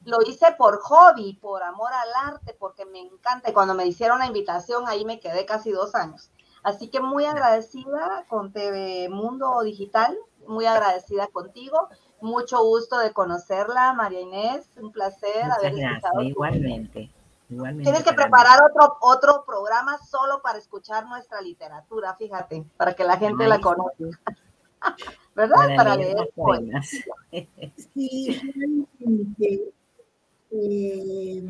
Lo 0.05 0.23
hice 0.23 0.55
por 0.57 0.79
hobby, 0.79 1.35
por 1.35 1.64
amor 1.64 1.91
al 1.93 2.33
arte, 2.33 2.55
porque 2.57 2.87
me 2.87 3.01
encanta. 3.01 3.51
Y 3.51 3.53
cuando 3.53 3.75
me 3.75 3.87
hicieron 3.87 4.21
la 4.21 4.27
invitación, 4.27 4.85
ahí 4.87 5.05
me 5.05 5.19
quedé 5.19 5.45
casi 5.45 5.73
dos 5.73 5.97
años. 5.97 6.31
Así 6.62 6.89
que 6.89 7.01
muy 7.01 7.25
agradecida 7.25 8.25
con 8.29 8.53
TV 8.53 9.09
Mundo 9.09 9.61
Digital, 9.62 10.17
muy 10.47 10.67
agradecida 10.67 11.27
contigo. 11.29 11.89
Mucho 12.21 12.62
gusto 12.64 12.99
de 12.99 13.12
conocerla, 13.12 13.93
María 13.93 14.21
Inés. 14.21 14.69
Un 14.77 14.93
placer 14.93 15.45
haber 15.45 15.79
estado. 15.79 16.23
Igualmente. 16.23 17.11
Tienes 17.49 18.03
que 18.03 18.12
preparar 18.12 18.61
otro, 18.64 18.97
otro 19.01 19.45
programa 19.47 19.99
solo 19.99 20.43
para 20.43 20.59
escuchar 20.59 21.07
nuestra 21.07 21.41
literatura, 21.41 22.14
fíjate, 22.17 22.64
para 22.77 22.95
que 22.95 23.05
la 23.05 23.17
gente 23.17 23.47
la 23.47 23.61
conozca. 23.61 23.95
¿Verdad? 25.35 25.77
Para, 25.77 25.97
leer 25.97 26.17
Sí, 27.95 28.41
eh, 30.51 31.45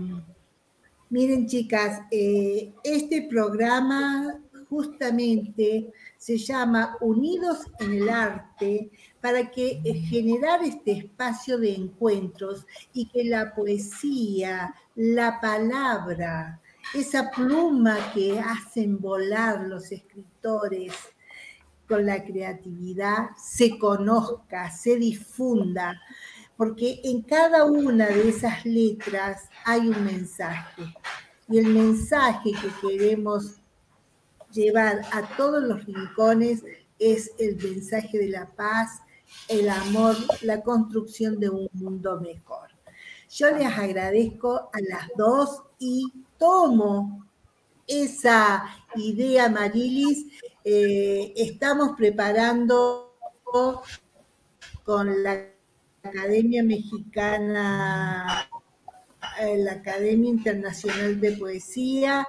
miren, 1.09 1.47
chicas, 1.47 2.03
eh, 2.11 2.75
este 2.83 3.27
programa 3.31 4.41
justamente 4.69 5.93
se 6.19 6.37
llama 6.37 6.97
Unidos 7.01 7.61
en 7.79 7.95
el 7.95 8.09
Arte 8.09 8.91
para 9.27 9.51
que 9.51 9.81
eh, 9.83 9.95
generar 9.95 10.63
este 10.63 10.93
espacio 10.93 11.59
de 11.59 11.75
encuentros 11.75 12.65
y 12.93 13.07
que 13.07 13.25
la 13.25 13.53
poesía, 13.57 14.73
la 14.95 15.41
palabra, 15.41 16.61
esa 16.95 17.29
pluma 17.33 18.13
que 18.15 18.39
hacen 18.39 19.01
volar 19.01 19.63
los 19.67 19.91
escritores 19.91 20.93
con 21.89 22.07
la 22.07 22.23
creatividad, 22.23 23.31
se 23.37 23.77
conozca, 23.81 24.71
se 24.71 24.95
difunda, 24.95 26.01
porque 26.57 27.01
en 27.03 27.23
cada 27.23 27.65
una 27.65 28.07
de 28.07 28.29
esas 28.29 28.65
letras 28.65 29.51
hay 29.65 29.89
un 29.89 30.05
mensaje. 30.05 30.85
Y 31.49 31.59
el 31.59 31.67
mensaje 31.67 32.53
que 32.53 32.89
queremos 32.89 33.57
llevar 34.53 35.01
a 35.11 35.23
todos 35.37 35.65
los 35.65 35.85
rincones 35.85 36.63
es 37.01 37.33
el 37.41 37.57
mensaje 37.57 38.19
de 38.19 38.29
la 38.29 38.47
paz, 38.55 39.01
el 39.49 39.69
amor, 39.69 40.17
la 40.43 40.63
construcción 40.63 41.39
de 41.39 41.51
un 41.51 41.69
mundo 41.73 42.21
mejor. 42.21 42.71
Yo 43.31 43.51
les 43.51 43.67
agradezco 43.67 44.71
a 44.73 44.81
las 44.89 45.09
dos 45.17 45.63
y 45.79 46.13
tomo 46.39 47.27
esa 47.87 48.65
idea, 48.97 49.49
Marilis. 49.49 50.27
Eh, 50.65 51.33
estamos 51.37 51.97
preparando 51.97 53.15
con 54.85 55.23
la 55.23 55.51
Academia 56.03 56.63
Mexicana, 56.63 58.49
eh, 59.41 59.57
la 59.59 59.73
Academia 59.73 60.31
Internacional 60.31 61.21
de 61.21 61.33
Poesía, 61.33 62.29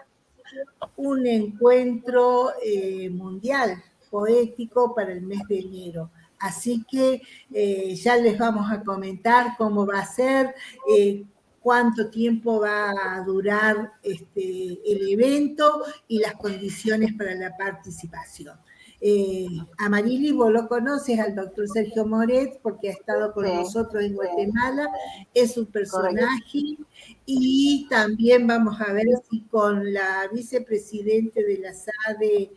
un 0.95 1.27
encuentro 1.27 2.53
eh, 2.63 3.09
mundial 3.09 3.83
poético 4.09 4.95
para 4.95 5.11
el 5.11 5.21
mes 5.21 5.39
de 5.47 5.59
enero. 5.59 6.11
Así 6.39 6.83
que 6.89 7.21
eh, 7.53 7.95
ya 7.95 8.17
les 8.17 8.37
vamos 8.37 8.71
a 8.71 8.83
comentar 8.83 9.55
cómo 9.57 9.85
va 9.85 9.99
a 9.99 10.05
ser, 10.05 10.53
eh, 10.95 11.23
cuánto 11.61 12.09
tiempo 12.09 12.59
va 12.59 12.91
a 12.91 13.21
durar 13.23 13.93
este, 14.03 14.79
el 14.85 15.09
evento 15.09 15.83
y 16.07 16.19
las 16.19 16.33
condiciones 16.33 17.13
para 17.13 17.35
la 17.35 17.55
participación. 17.57 18.57
Eh, 18.99 19.47
Amarili, 19.77 20.31
vos 20.31 20.51
lo 20.51 20.67
conoces 20.67 21.19
al 21.19 21.35
doctor 21.35 21.67
Sergio 21.67 22.05
Moret 22.05 22.59
porque 22.63 22.89
ha 22.89 22.93
estado 22.93 23.31
con 23.31 23.45
nosotros 23.45 24.03
en 24.03 24.15
Guatemala, 24.15 24.87
es 25.33 25.55
un 25.57 25.67
personaje. 25.67 26.77
Y 27.25 27.87
también 27.89 28.47
vamos 28.47 28.79
a 28.81 28.91
ver 28.93 29.05
si 29.29 29.41
con 29.41 29.93
la 29.93 30.27
vicepresidente 30.33 31.43
de 31.43 31.57
la 31.59 31.73
SADE 31.73 32.51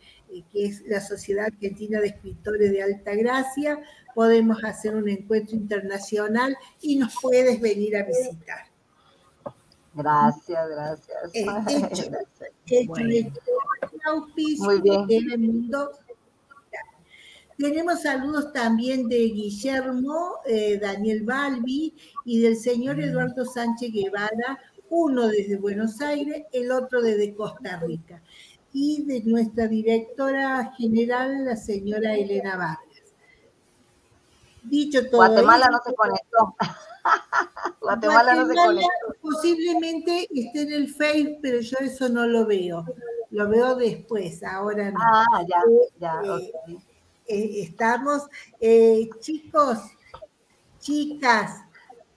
que 0.51 0.65
es 0.65 0.81
la 0.87 1.01
Sociedad 1.01 1.45
Argentina 1.45 1.99
de 1.99 2.07
Escritores 2.07 2.71
de 2.71 2.83
Alta 2.83 3.13
Gracia, 3.15 3.79
podemos 4.15 4.63
hacer 4.63 4.95
un 4.95 5.09
encuentro 5.09 5.55
internacional 5.55 6.55
y 6.81 6.95
nos 6.97 7.13
puedes 7.21 7.59
venir 7.59 7.97
a 7.97 8.03
visitar. 8.03 8.71
Gracias, 9.93 10.69
gracias. 10.69 11.17
Eh, 11.33 11.45
hecho, 11.69 12.03
hecho 12.67 12.87
bueno. 12.87 13.29
Muy 14.59 14.81
bien. 14.81 15.41
mundo. 15.41 15.91
Tenemos 17.57 18.01
saludos 18.01 18.51
también 18.53 19.07
de 19.07 19.17
Guillermo, 19.17 20.37
eh, 20.47 20.79
Daniel 20.79 21.23
Balbi 21.23 21.93
y 22.25 22.41
del 22.41 22.55
señor 22.57 22.97
Mm. 22.97 23.01
Eduardo 23.01 23.45
Sánchez 23.45 23.91
Guevara, 23.91 24.59
uno 24.89 25.27
desde 25.27 25.57
Buenos 25.57 26.01
Aires, 26.01 26.43
el 26.53 26.71
otro 26.71 27.01
desde 27.01 27.35
Costa 27.35 27.77
Rica 27.77 28.21
y 28.73 29.03
de 29.03 29.21
nuestra 29.23 29.67
directora 29.67 30.73
general, 30.77 31.45
la 31.45 31.55
señora 31.55 32.15
Elena 32.15 32.55
Vargas. 32.57 33.13
Dicho 34.63 35.09
todo 35.09 35.17
Guatemala 35.17 35.65
esto, 35.65 35.77
no 35.77 35.83
se 35.83 35.95
conectó. 35.95 36.55
Guatemala, 37.81 38.35
no 38.35 38.47
se 38.47 38.55
conectó. 38.55 38.89
Posiblemente 39.21 40.27
esté 40.33 40.61
en 40.61 40.73
el 40.73 40.87
Face, 40.89 41.39
pero 41.41 41.59
yo 41.61 41.77
eso 41.79 42.09
no 42.09 42.25
lo 42.27 42.45
veo. 42.45 42.85
Lo 43.31 43.49
veo 43.49 43.75
después, 43.75 44.43
ahora 44.43 44.91
no. 44.91 44.99
Ah, 45.01 45.43
ya, 45.47 45.63
ya, 45.99 46.21
Eh, 46.23 46.51
ok. 46.67 46.81
eh, 47.27 47.61
estamos, 47.63 48.23
eh, 48.59 49.09
chicos, 49.19 49.79
chicas, 50.79 51.63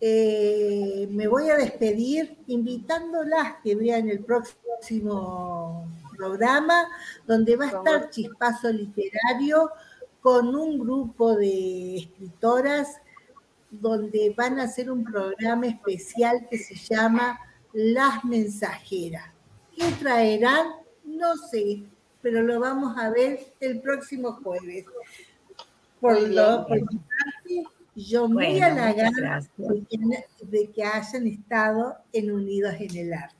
eh, 0.00 1.08
me 1.10 1.28
voy 1.28 1.48
a 1.48 1.56
despedir 1.56 2.36
invitándolas 2.46 3.56
que 3.62 3.74
vean 3.74 4.08
el 4.10 4.22
próximo 4.24 5.86
programa, 6.16 6.88
donde 7.26 7.56
va 7.56 7.64
a 7.66 7.68
estar 7.68 8.10
Chispazo 8.10 8.70
Literario 8.72 9.70
con 10.20 10.54
un 10.54 10.78
grupo 10.78 11.36
de 11.36 11.96
escritoras, 11.98 13.00
donde 13.70 14.32
van 14.36 14.58
a 14.58 14.64
hacer 14.64 14.90
un 14.90 15.04
programa 15.04 15.66
especial 15.66 16.46
que 16.50 16.58
se 16.58 16.74
llama 16.76 17.38
Las 17.72 18.24
Mensajeras. 18.24 19.28
¿Qué 19.76 19.90
traerán? 20.00 20.66
No 21.04 21.36
sé, 21.36 21.82
pero 22.22 22.42
lo 22.42 22.60
vamos 22.60 22.96
a 22.96 23.10
ver 23.10 23.40
el 23.60 23.80
próximo 23.80 24.32
jueves. 24.42 24.86
Por, 26.00 26.20
Muy 26.20 26.34
lo, 26.34 26.64
bien. 26.66 26.84
por 26.84 26.92
mi 26.92 26.98
parte, 26.98 27.64
yo 27.94 28.28
muy 28.28 28.60
Bueno, 28.60 28.66
halagada 28.66 29.10
muchas 29.10 29.16
gracias. 29.16 29.50
de 29.58 29.84
que, 29.88 30.46
de 30.46 30.70
que 30.70 30.84
hayan 30.84 31.26
estado 31.26 31.96
en 32.12 32.30
Unidos 32.32 32.74
en 32.78 32.96
el 32.96 33.12
Arte. 33.12 33.36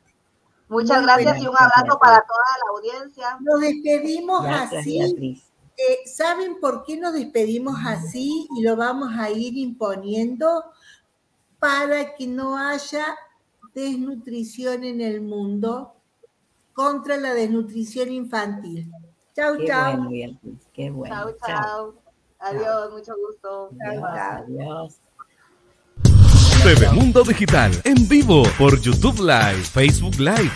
Muchas 0.69 0.99
Muy 0.99 1.05
gracias 1.07 1.25
buenas 1.25 1.43
y 1.43 1.47
un 1.47 1.57
abrazo 1.57 1.99
para 1.99 2.25
toda 2.27 2.45
la 2.65 2.71
audiencia. 2.79 3.39
Nos 3.41 3.61
despedimos 3.61 4.43
Gracias, 4.45 4.81
así. 4.81 4.99
Beatriz. 4.99 5.45
Eh, 5.77 6.09
¿Saben 6.09 6.61
por 6.61 6.85
qué 6.85 6.97
nos 6.97 7.13
despedimos 7.13 7.77
así 7.85 8.47
y 8.57 8.63
lo 8.63 8.77
vamos 8.77 9.11
a 9.19 9.31
ir 9.31 9.57
imponiendo? 9.57 10.65
Para 11.59 12.15
que 12.15 12.27
no 12.27 12.57
haya 12.59 13.17
desnutrición 13.75 14.85
en 14.85 15.01
el 15.01 15.21
mundo 15.21 15.95
contra 16.73 17.17
la 17.17 17.35
desnutrición 17.35 18.11
infantil. 18.13 18.91
Chau, 19.35 19.57
Qué 19.59 19.67
chau. 19.67 20.05
bueno, 20.05 20.39
qué 20.73 20.91
bueno. 20.91 21.15
Chao, 21.15 21.33
Chao. 21.33 21.47
chao. 21.47 21.95
Adiós, 22.39 22.93
mucho 22.93 23.13
gusto. 23.17 23.71
Adiós. 23.81 25.01
TV 26.65 26.91
Mundo 26.93 27.23
Digital 27.25 27.73
en 27.85 28.09
vivo 28.09 28.43
por 28.57 28.81
YouTube 28.81 29.19
Live, 29.21 29.65
Facebook 29.65 30.19
Live. 30.19 30.51